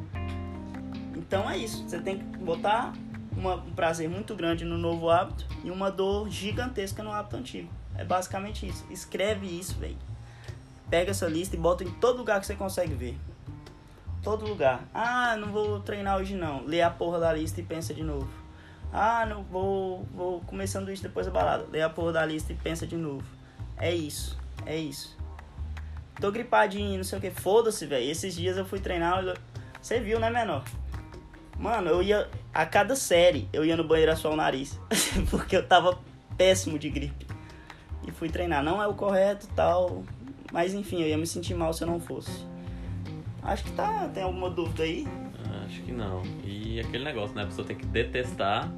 Então 1.16 1.48
é 1.50 1.56
isso. 1.56 1.88
Você 1.88 1.98
tem 1.98 2.18
que 2.18 2.24
botar 2.38 2.92
uma- 3.36 3.56
um 3.56 3.72
prazer 3.72 4.08
muito 4.08 4.34
grande 4.34 4.64
no 4.64 4.78
novo 4.78 5.10
hábito 5.10 5.46
e 5.64 5.70
uma 5.70 5.90
dor 5.90 6.28
gigantesca 6.30 7.02
no 7.02 7.10
hábito 7.10 7.36
antigo. 7.36 7.68
É 7.96 8.04
basicamente 8.04 8.66
isso. 8.66 8.84
Escreve 8.90 9.46
isso, 9.46 9.74
velho. 9.78 9.96
Pega 10.90 11.10
essa 11.10 11.26
lista 11.26 11.56
e 11.56 11.58
bota 11.58 11.82
em 11.82 11.90
todo 11.90 12.18
lugar 12.18 12.38
que 12.38 12.46
você 12.46 12.54
consegue 12.54 12.94
ver. 12.94 13.18
Todo 14.22 14.46
lugar. 14.46 14.84
Ah, 14.92 15.36
não 15.36 15.48
vou 15.48 15.80
treinar 15.80 16.18
hoje 16.18 16.34
não. 16.36 16.64
Lê 16.64 16.82
a 16.82 16.90
porra 16.90 17.18
da 17.18 17.32
lista 17.32 17.60
e 17.60 17.64
pensa 17.64 17.94
de 17.94 18.02
novo. 18.04 18.28
Ah, 18.98 19.26
não 19.26 19.42
vou, 19.42 20.06
vou 20.14 20.40
comer 20.40 20.66
sanduíche 20.66 21.02
depois 21.02 21.26
da 21.26 21.32
balada. 21.32 21.66
Lê 21.70 21.82
a 21.82 21.90
porra 21.90 22.12
da 22.12 22.24
lista 22.24 22.54
e 22.54 22.56
pensa 22.56 22.86
de 22.86 22.96
novo. 22.96 23.22
É 23.76 23.94
isso. 23.94 24.38
É 24.64 24.74
isso. 24.74 25.14
Tô 26.18 26.32
gripadinho, 26.32 26.96
não 26.96 27.04
sei 27.04 27.18
o 27.18 27.20
que. 27.20 27.30
Foda-se, 27.30 27.84
velho. 27.84 28.10
Esses 28.10 28.34
dias 28.34 28.56
eu 28.56 28.64
fui 28.64 28.80
treinar. 28.80 29.22
Você 29.82 30.00
viu, 30.00 30.18
né, 30.18 30.30
menor? 30.30 30.64
Mano, 31.58 31.90
eu 31.90 32.02
ia. 32.02 32.26
A 32.54 32.64
cada 32.64 32.96
série 32.96 33.46
eu 33.52 33.66
ia 33.66 33.76
no 33.76 33.84
banheiro 33.84 34.12
assoar 34.12 34.32
o 34.32 34.36
nariz. 34.36 34.80
porque 35.30 35.54
eu 35.54 35.66
tava 35.68 35.98
péssimo 36.38 36.78
de 36.78 36.88
gripe. 36.88 37.26
E 38.08 38.10
fui 38.10 38.30
treinar. 38.30 38.64
Não 38.64 38.82
é 38.82 38.86
o 38.86 38.94
correto 38.94 39.46
tal. 39.54 40.04
Mas 40.50 40.72
enfim, 40.72 41.02
eu 41.02 41.08
ia 41.08 41.18
me 41.18 41.26
sentir 41.26 41.54
mal 41.54 41.74
se 41.74 41.84
eu 41.84 41.86
não 41.86 42.00
fosse. 42.00 42.46
Acho 43.42 43.62
que 43.62 43.72
tá. 43.72 44.08
Tem 44.08 44.22
alguma 44.22 44.48
dúvida 44.48 44.84
aí? 44.84 45.06
Acho 45.66 45.82
que 45.82 45.92
não. 45.92 46.22
E 46.42 46.80
aquele 46.80 47.04
negócio, 47.04 47.36
né? 47.36 47.42
A 47.42 47.46
pessoa 47.46 47.66
tem 47.66 47.76
que 47.76 47.84
detestar 47.84 48.72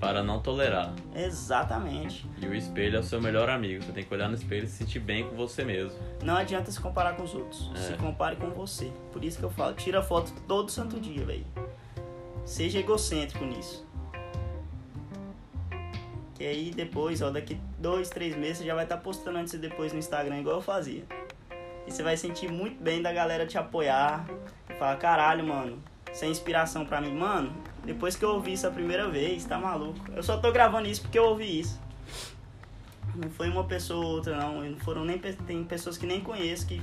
para 0.00 0.22
não 0.22 0.40
tolerar. 0.40 0.94
Exatamente. 1.14 2.28
E 2.40 2.46
o 2.46 2.54
espelho 2.54 2.96
é 2.96 3.00
o 3.00 3.02
seu 3.02 3.20
melhor 3.20 3.48
amigo. 3.48 3.82
Você 3.82 3.92
tem 3.92 4.04
que 4.04 4.14
olhar 4.14 4.28
no 4.28 4.34
espelho 4.34 4.64
e 4.64 4.68
se 4.68 4.78
sentir 4.78 5.00
bem 5.00 5.28
com 5.28 5.36
você 5.36 5.64
mesmo. 5.64 5.98
Não 6.22 6.36
adianta 6.36 6.70
se 6.70 6.80
comparar 6.80 7.16
com 7.16 7.24
os 7.24 7.34
outros. 7.34 7.70
É. 7.74 7.78
Se 7.78 7.92
compare 7.94 8.36
com 8.36 8.50
você. 8.50 8.92
Por 9.12 9.24
isso 9.24 9.38
que 9.38 9.44
eu 9.44 9.50
falo, 9.50 9.74
tira 9.74 10.02
foto 10.02 10.32
todo 10.46 10.70
santo 10.70 11.00
dia, 11.00 11.24
velho. 11.24 11.46
Seja 12.44 12.78
egocêntrico 12.78 13.44
nisso. 13.44 13.86
Que 16.34 16.46
aí 16.46 16.70
depois, 16.70 17.20
ó, 17.20 17.30
daqui 17.30 17.60
dois, 17.78 18.08
três 18.08 18.36
meses, 18.36 18.58
você 18.58 18.64
já 18.66 18.74
vai 18.74 18.84
estar 18.84 18.98
postando 18.98 19.38
antes 19.38 19.52
e 19.54 19.58
depois 19.58 19.92
no 19.92 19.98
Instagram, 19.98 20.38
igual 20.38 20.56
eu 20.56 20.62
fazia. 20.62 21.02
E 21.86 21.90
você 21.90 22.02
vai 22.02 22.16
sentir 22.16 22.50
muito 22.50 22.80
bem 22.80 23.02
da 23.02 23.12
galera 23.12 23.44
te 23.44 23.58
apoiar. 23.58 24.24
E 24.70 24.74
falar, 24.74 24.96
caralho, 24.96 25.44
mano, 25.44 25.82
isso 26.12 26.24
é 26.24 26.28
inspiração 26.28 26.86
pra 26.86 27.00
mim. 27.00 27.12
Mano, 27.12 27.52
depois 27.84 28.16
que 28.16 28.24
eu 28.24 28.30
ouvi 28.30 28.52
isso 28.52 28.66
a 28.66 28.70
primeira 28.70 29.08
vez, 29.08 29.44
tá 29.44 29.58
maluco. 29.58 30.00
Eu 30.14 30.22
só 30.22 30.36
tô 30.36 30.52
gravando 30.52 30.88
isso 30.88 31.02
porque 31.02 31.18
eu 31.18 31.24
ouvi 31.24 31.60
isso. 31.60 31.80
Não 33.14 33.30
foi 33.30 33.48
uma 33.48 33.64
pessoa 33.64 34.04
ou 34.04 34.12
outra, 34.12 34.36
não. 34.36 34.62
Não 34.62 34.78
foram 34.78 35.04
nem. 35.04 35.18
Tem 35.18 35.64
pessoas 35.64 35.96
que 35.96 36.06
nem 36.06 36.20
conheço 36.20 36.66
que 36.66 36.80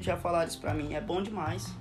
já 0.00 0.16
falaram 0.16 0.48
isso 0.48 0.60
pra 0.60 0.74
mim. 0.74 0.94
É 0.94 1.00
bom 1.00 1.22
demais. 1.22 1.74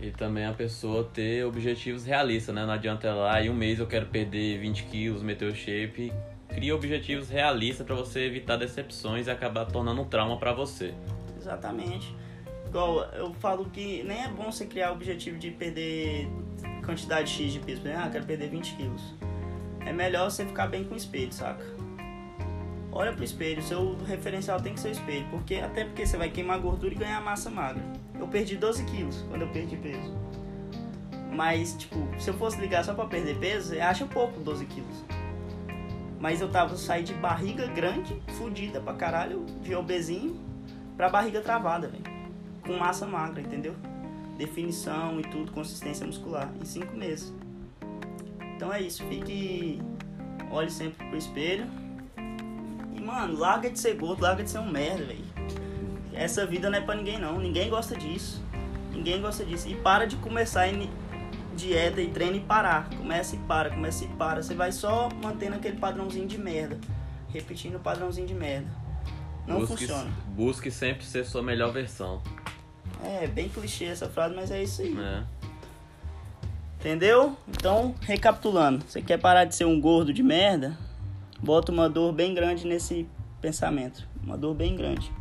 E 0.00 0.10
também 0.10 0.44
a 0.44 0.52
pessoa 0.52 1.04
ter 1.04 1.44
objetivos 1.44 2.04
realistas, 2.04 2.54
né? 2.54 2.66
Não 2.66 2.72
adianta 2.72 3.06
ela, 3.06 3.32
ah, 3.32 3.44
em 3.44 3.48
um 3.48 3.54
mês 3.54 3.78
eu 3.78 3.86
quero 3.86 4.06
perder 4.06 4.58
20 4.58 4.84
quilos, 4.84 5.22
meter 5.22 5.50
o 5.50 5.54
shape. 5.54 6.12
Cria 6.48 6.74
objetivos 6.74 7.28
realistas 7.28 7.86
pra 7.86 7.94
você 7.94 8.20
evitar 8.20 8.56
decepções 8.56 9.26
e 9.26 9.30
acabar 9.30 9.66
tornando 9.66 10.00
um 10.00 10.04
trauma 10.04 10.36
pra 10.36 10.52
você. 10.52 10.94
Exatamente. 11.38 12.14
Igual, 12.66 13.04
eu 13.14 13.32
falo 13.34 13.66
que 13.66 14.02
nem 14.02 14.24
é 14.24 14.28
bom 14.28 14.50
você 14.50 14.66
criar 14.66 14.90
o 14.90 14.94
objetivo 14.94 15.38
de 15.38 15.50
perder 15.50 16.28
quantidade 16.84 17.30
X 17.30 17.52
de 17.52 17.60
peso. 17.60 17.82
Por 17.82 17.90
Ah, 17.90 18.08
quero 18.10 18.24
perder 18.24 18.48
20 18.48 18.76
quilos. 18.76 19.14
É 19.80 19.92
melhor 19.92 20.30
você 20.30 20.44
ficar 20.44 20.66
bem 20.66 20.84
com 20.84 20.94
o 20.94 20.96
espelho, 20.96 21.32
saca? 21.32 21.64
Olha 22.90 23.12
pro 23.12 23.24
espelho, 23.24 23.60
seu 23.60 23.96
referencial 24.06 24.60
tem 24.60 24.72
que 24.72 24.80
ser 24.80 24.88
o 24.88 24.92
espelho. 24.92 25.26
Porque, 25.30 25.56
até 25.56 25.84
porque 25.84 26.06
você 26.06 26.16
vai 26.16 26.30
queimar 26.30 26.60
gordura 26.60 26.94
e 26.94 26.96
ganhar 26.96 27.20
massa 27.20 27.50
magra. 27.50 27.82
Eu 28.18 28.28
perdi 28.28 28.56
12 28.56 28.84
quilos 28.84 29.24
quando 29.28 29.42
eu 29.42 29.48
perdi 29.48 29.76
peso. 29.76 30.14
Mas, 31.32 31.74
tipo, 31.74 32.08
se 32.18 32.30
eu 32.30 32.34
fosse 32.34 32.60
ligar 32.60 32.84
só 32.84 32.94
pra 32.94 33.06
perder 33.06 33.36
peso, 33.38 33.74
acha 33.80 34.06
pouco 34.06 34.40
12 34.40 34.64
quilos. 34.66 35.04
Mas 36.20 36.40
eu 36.40 36.48
tava 36.48 36.76
saí 36.76 37.02
de 37.02 37.12
barriga 37.14 37.66
grande, 37.66 38.22
fodida 38.38 38.80
pra 38.80 38.94
caralho, 38.94 39.44
de 39.60 39.74
obesinho, 39.74 40.40
pra 40.96 41.08
barriga 41.08 41.40
travada, 41.40 41.88
velho. 41.88 42.04
Com 42.64 42.78
massa 42.78 43.06
magra, 43.06 43.42
entendeu? 43.42 43.74
Definição 44.36 45.20
e 45.20 45.22
tudo, 45.22 45.52
consistência 45.52 46.06
muscular, 46.06 46.52
em 46.60 46.64
cinco 46.64 46.96
meses. 46.96 47.32
Então 48.56 48.72
é 48.72 48.80
isso, 48.80 49.04
fique 49.04 49.80
olhe 50.50 50.70
sempre 50.70 51.06
pro 51.06 51.16
espelho. 51.16 51.66
E, 52.94 53.00
mano, 53.00 53.36
larga 53.38 53.70
de 53.70 53.78
ser 53.78 53.94
gordo, 53.96 54.22
larga 54.22 54.42
de 54.42 54.50
ser 54.50 54.58
um 54.58 54.70
merda, 54.70 55.04
velho. 55.04 55.24
Essa 56.12 56.46
vida 56.46 56.70
não 56.70 56.78
é 56.78 56.80
pra 56.80 56.94
ninguém, 56.94 57.18
não. 57.18 57.38
Ninguém 57.38 57.68
gosta 57.68 57.96
disso. 57.96 58.42
Ninguém 58.92 59.20
gosta 59.20 59.44
disso. 59.44 59.68
E 59.68 59.74
para 59.74 60.06
de 60.06 60.16
começar 60.16 60.68
em 60.68 60.88
dieta 61.56 62.00
e 62.00 62.08
treino 62.08 62.36
e 62.36 62.40
parar. 62.40 62.88
Começa 62.90 63.34
e 63.34 63.38
para, 63.40 63.70
começa 63.70 64.04
e 64.04 64.08
para. 64.08 64.42
Você 64.42 64.54
vai 64.54 64.70
só 64.70 65.08
mantendo 65.22 65.56
aquele 65.56 65.76
padrãozinho 65.76 66.26
de 66.26 66.38
merda. 66.38 66.78
Repetindo 67.28 67.76
o 67.76 67.80
padrãozinho 67.80 68.28
de 68.28 68.34
merda. 68.34 68.68
Não 69.46 69.58
busque, 69.58 69.76
funciona. 69.76 70.10
Busque 70.28 70.70
sempre 70.70 71.04
ser 71.04 71.24
sua 71.26 71.42
melhor 71.42 71.72
versão. 71.72 72.22
É, 73.04 73.26
bem 73.26 73.48
clichê 73.48 73.84
essa 73.84 74.08
frase, 74.08 74.34
mas 74.34 74.50
é 74.50 74.62
isso 74.62 74.82
aí. 74.82 74.96
É. 74.98 75.22
Entendeu? 76.80 77.36
Então, 77.48 77.94
recapitulando. 78.00 78.84
Você 78.86 79.00
quer 79.00 79.18
parar 79.18 79.44
de 79.44 79.54
ser 79.54 79.64
um 79.64 79.80
gordo 79.80 80.12
de 80.12 80.22
merda? 80.22 80.76
Bota 81.38 81.70
uma 81.70 81.88
dor 81.88 82.12
bem 82.12 82.34
grande 82.34 82.66
nesse 82.66 83.06
pensamento. 83.40 84.06
Uma 84.22 84.36
dor 84.36 84.54
bem 84.54 84.74
grande. 84.76 85.12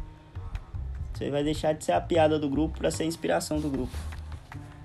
Você 1.13 1.29
vai 1.29 1.43
deixar 1.43 1.73
de 1.73 1.85
ser 1.85 1.91
a 1.91 2.01
piada 2.01 2.39
do 2.39 2.49
grupo 2.49 2.79
para 2.79 2.89
ser 2.89 3.03
a 3.03 3.05
inspiração 3.05 3.59
do 3.59 3.69
grupo. 3.69 3.95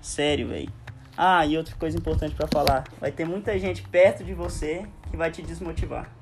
Sério, 0.01 0.49
velho. 0.49 0.71
Ah, 1.17 1.45
e 1.47 1.57
outra 1.57 1.75
coisa 1.77 1.97
importante 1.97 2.35
para 2.35 2.47
falar. 2.47 2.85
Vai 3.01 3.11
ter 3.11 3.25
muita 3.25 3.59
gente 3.59 3.83
perto 3.83 4.23
de 4.23 4.35
você 4.35 4.87
que 5.11 5.17
vai 5.17 5.31
te 5.31 5.43
desmotivar. 5.43 6.18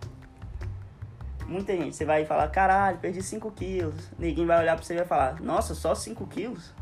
Muita 1.49 1.77
gente. 1.77 1.95
Você 1.95 2.05
vai 2.05 2.25
falar, 2.25 2.49
caralho, 2.49 2.99
perdi 2.99 3.23
5 3.23 3.51
quilos. 3.53 4.11
Ninguém 4.19 4.45
vai 4.45 4.61
olhar 4.61 4.75
pra 4.75 4.85
você 4.85 4.95
e 4.95 4.97
vai 4.97 5.07
falar, 5.07 5.41
nossa, 5.41 5.75
só 5.75 5.95
5 5.95 6.27
quilos? 6.27 6.75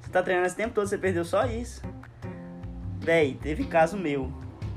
Você 0.00 0.10
tá 0.10 0.22
treinando 0.22 0.46
esse 0.46 0.56
tempo 0.56 0.74
todo, 0.74 0.86
você 0.86 0.98
perdeu 0.98 1.24
só 1.24 1.46
isso. 1.46 1.82
Véi, 3.00 3.38
teve 3.42 3.64
caso 3.64 3.96
meu, 3.96 4.32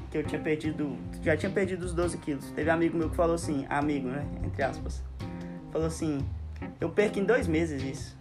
que 0.10 0.18
eu 0.18 0.24
tinha 0.24 0.42
perdido, 0.42 0.98
já 1.22 1.38
tinha 1.38 1.52
perdido 1.52 1.84
os 1.84 1.94
12 1.94 2.18
quilos. 2.18 2.52
Teve 2.52 2.70
amigo 2.70 2.98
meu 2.98 3.10
que 3.10 3.16
falou 3.16 3.36
assim, 3.36 3.66
amigo, 3.70 4.10
né, 4.10 4.26
entre 4.44 4.64
aspas. 4.64 5.04
Falou 5.72 5.88
assim, 5.88 6.28
eu 6.80 6.90
perco 6.90 7.20
em 7.20 7.24
dois 7.24 7.48
meses 7.48 7.84
isso. 7.84 8.18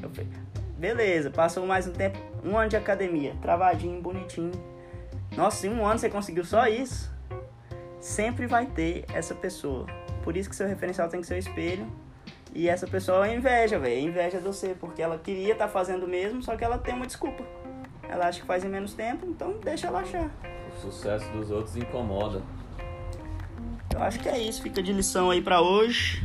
Eu 0.00 0.08
falei, 0.10 0.30
beleza, 0.78 1.30
passou 1.30 1.66
mais 1.66 1.86
um 1.86 1.92
tempo, 1.92 2.18
um 2.44 2.56
ano 2.56 2.68
de 2.68 2.76
academia, 2.76 3.34
travadinho, 3.42 4.00
bonitinho. 4.00 4.52
Nossa, 5.36 5.66
em 5.66 5.70
um 5.70 5.84
ano 5.84 5.98
você 5.98 6.08
conseguiu 6.08 6.44
só 6.44 6.66
isso? 6.68 7.12
Sempre 8.00 8.46
vai 8.46 8.66
ter 8.66 9.04
essa 9.12 9.34
pessoa 9.34 9.86
por 10.24 10.36
isso 10.36 10.48
que 10.48 10.56
seu 10.56 10.66
referencial 10.66 11.08
tem 11.08 11.20
que 11.20 11.26
ser 11.26 11.34
o 11.34 11.38
espelho. 11.38 11.86
E 12.54 12.68
essa 12.68 12.86
pessoa 12.86 13.28
é 13.28 13.36
inveja, 13.36 13.78
velho. 13.78 13.94
É 13.94 14.00
inveja 14.00 14.38
de 14.38 14.44
você, 14.44 14.74
porque 14.80 15.02
ela 15.02 15.18
queria 15.18 15.52
estar 15.52 15.66
tá 15.66 15.70
fazendo 15.70 16.04
o 16.04 16.08
mesmo, 16.08 16.42
só 16.42 16.56
que 16.56 16.64
ela 16.64 16.78
tem 16.78 16.94
uma 16.94 17.06
desculpa. 17.06 17.44
Ela 18.08 18.26
acha 18.28 18.40
que 18.40 18.46
faz 18.46 18.64
em 18.64 18.68
menos 18.68 18.94
tempo, 18.94 19.26
então 19.26 19.58
deixa 19.62 19.86
ela 19.86 20.00
achar. 20.00 20.30
O 20.74 20.80
sucesso 20.80 21.30
dos 21.32 21.50
outros 21.50 21.76
incomoda. 21.76 22.42
Eu 23.92 24.02
acho 24.02 24.18
que 24.18 24.28
é 24.28 24.38
isso. 24.38 24.62
Fica 24.62 24.82
de 24.82 24.92
lição 24.92 25.30
aí 25.30 25.42
pra 25.42 25.60
hoje. 25.60 26.22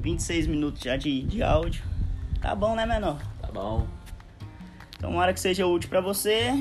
26 0.00 0.46
minutos 0.48 0.82
já 0.82 0.96
de, 0.96 1.22
de 1.22 1.42
áudio. 1.42 1.84
Tá 2.40 2.54
bom, 2.54 2.74
né, 2.74 2.84
menor? 2.84 3.22
Tá 3.40 3.52
bom. 3.52 3.86
Tomara 4.98 5.32
que 5.32 5.40
seja 5.40 5.66
útil 5.66 5.88
pra 5.88 6.00
você. 6.00 6.52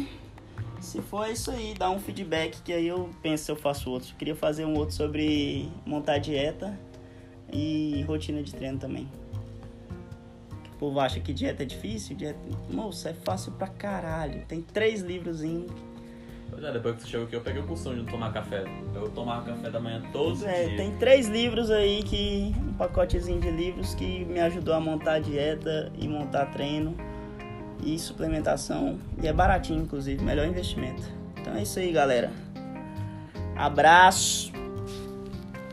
Se 0.90 1.04
for 1.04 1.30
isso 1.30 1.52
aí, 1.52 1.76
dá 1.78 1.88
um 1.92 2.00
feedback 2.00 2.64
que 2.64 2.74
aí 2.74 2.88
eu 2.88 3.12
penso 3.22 3.44
se 3.44 3.52
eu 3.52 3.56
faço 3.56 3.92
outro. 3.92 4.12
queria 4.16 4.36
fazer 4.36 4.66
um 4.66 4.76
outro 4.76 4.96
sobre 4.96 5.70
montar 5.86 6.18
dieta 6.18 6.76
e 7.54 8.04
rotina 8.08 8.42
de 8.42 8.52
treino 8.56 8.80
também. 8.80 9.08
O 10.74 10.78
povo 10.80 11.00
acha 11.00 11.20
que 11.20 11.32
dieta 11.32 11.62
é 11.62 11.66
difícil, 11.68 12.16
dieta... 12.16 12.40
Moça, 12.72 13.12
é 13.12 13.14
fácil 13.14 13.52
pra 13.52 13.68
caralho. 13.68 14.44
Tem 14.48 14.64
três 14.64 15.02
livros 15.02 15.42
Pois 16.50 16.64
é, 16.64 16.72
depois 16.72 16.96
que 16.96 17.02
você 17.04 17.08
chegou 17.08 17.28
aqui 17.28 17.36
eu 17.36 17.42
peguei 17.42 17.62
o 17.62 17.68
costume 17.68 17.98
de 17.98 18.02
não 18.02 18.10
tomar 18.10 18.34
café. 18.34 18.64
Eu 18.96 19.10
tomava 19.10 19.46
café 19.46 19.70
da 19.70 19.80
manhã 19.80 20.02
todos 20.12 20.40
os 20.40 20.48
é, 20.48 20.66
dias. 20.66 20.78
Tem 20.78 20.98
três 20.98 21.28
livros 21.28 21.70
aí 21.70 22.02
que. 22.02 22.52
um 22.68 22.74
pacotezinho 22.74 23.40
de 23.40 23.52
livros 23.52 23.94
que 23.94 24.26
me 24.26 24.40
ajudou 24.40 24.74
a 24.74 24.80
montar 24.80 25.20
dieta 25.20 25.92
e 26.00 26.08
montar 26.08 26.48
treino 26.48 26.98
e 27.84 27.98
suplementação. 27.98 29.00
E 29.22 29.28
é 29.28 29.34
baratinho, 29.34 29.84
inclusive, 29.84 30.24
melhor 30.24 30.48
investimento. 30.48 31.04
Então 31.40 31.56
é 31.56 31.64
isso 31.64 31.80
aí, 31.80 31.92
galera. 31.92 32.32
Abraço 33.56 34.52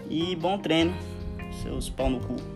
e 0.09 0.35
bom 0.37 0.59
treino, 0.59 0.95
seus 1.62 1.88
pau 1.88 2.11
no 2.11 2.21
cu. 2.21 2.56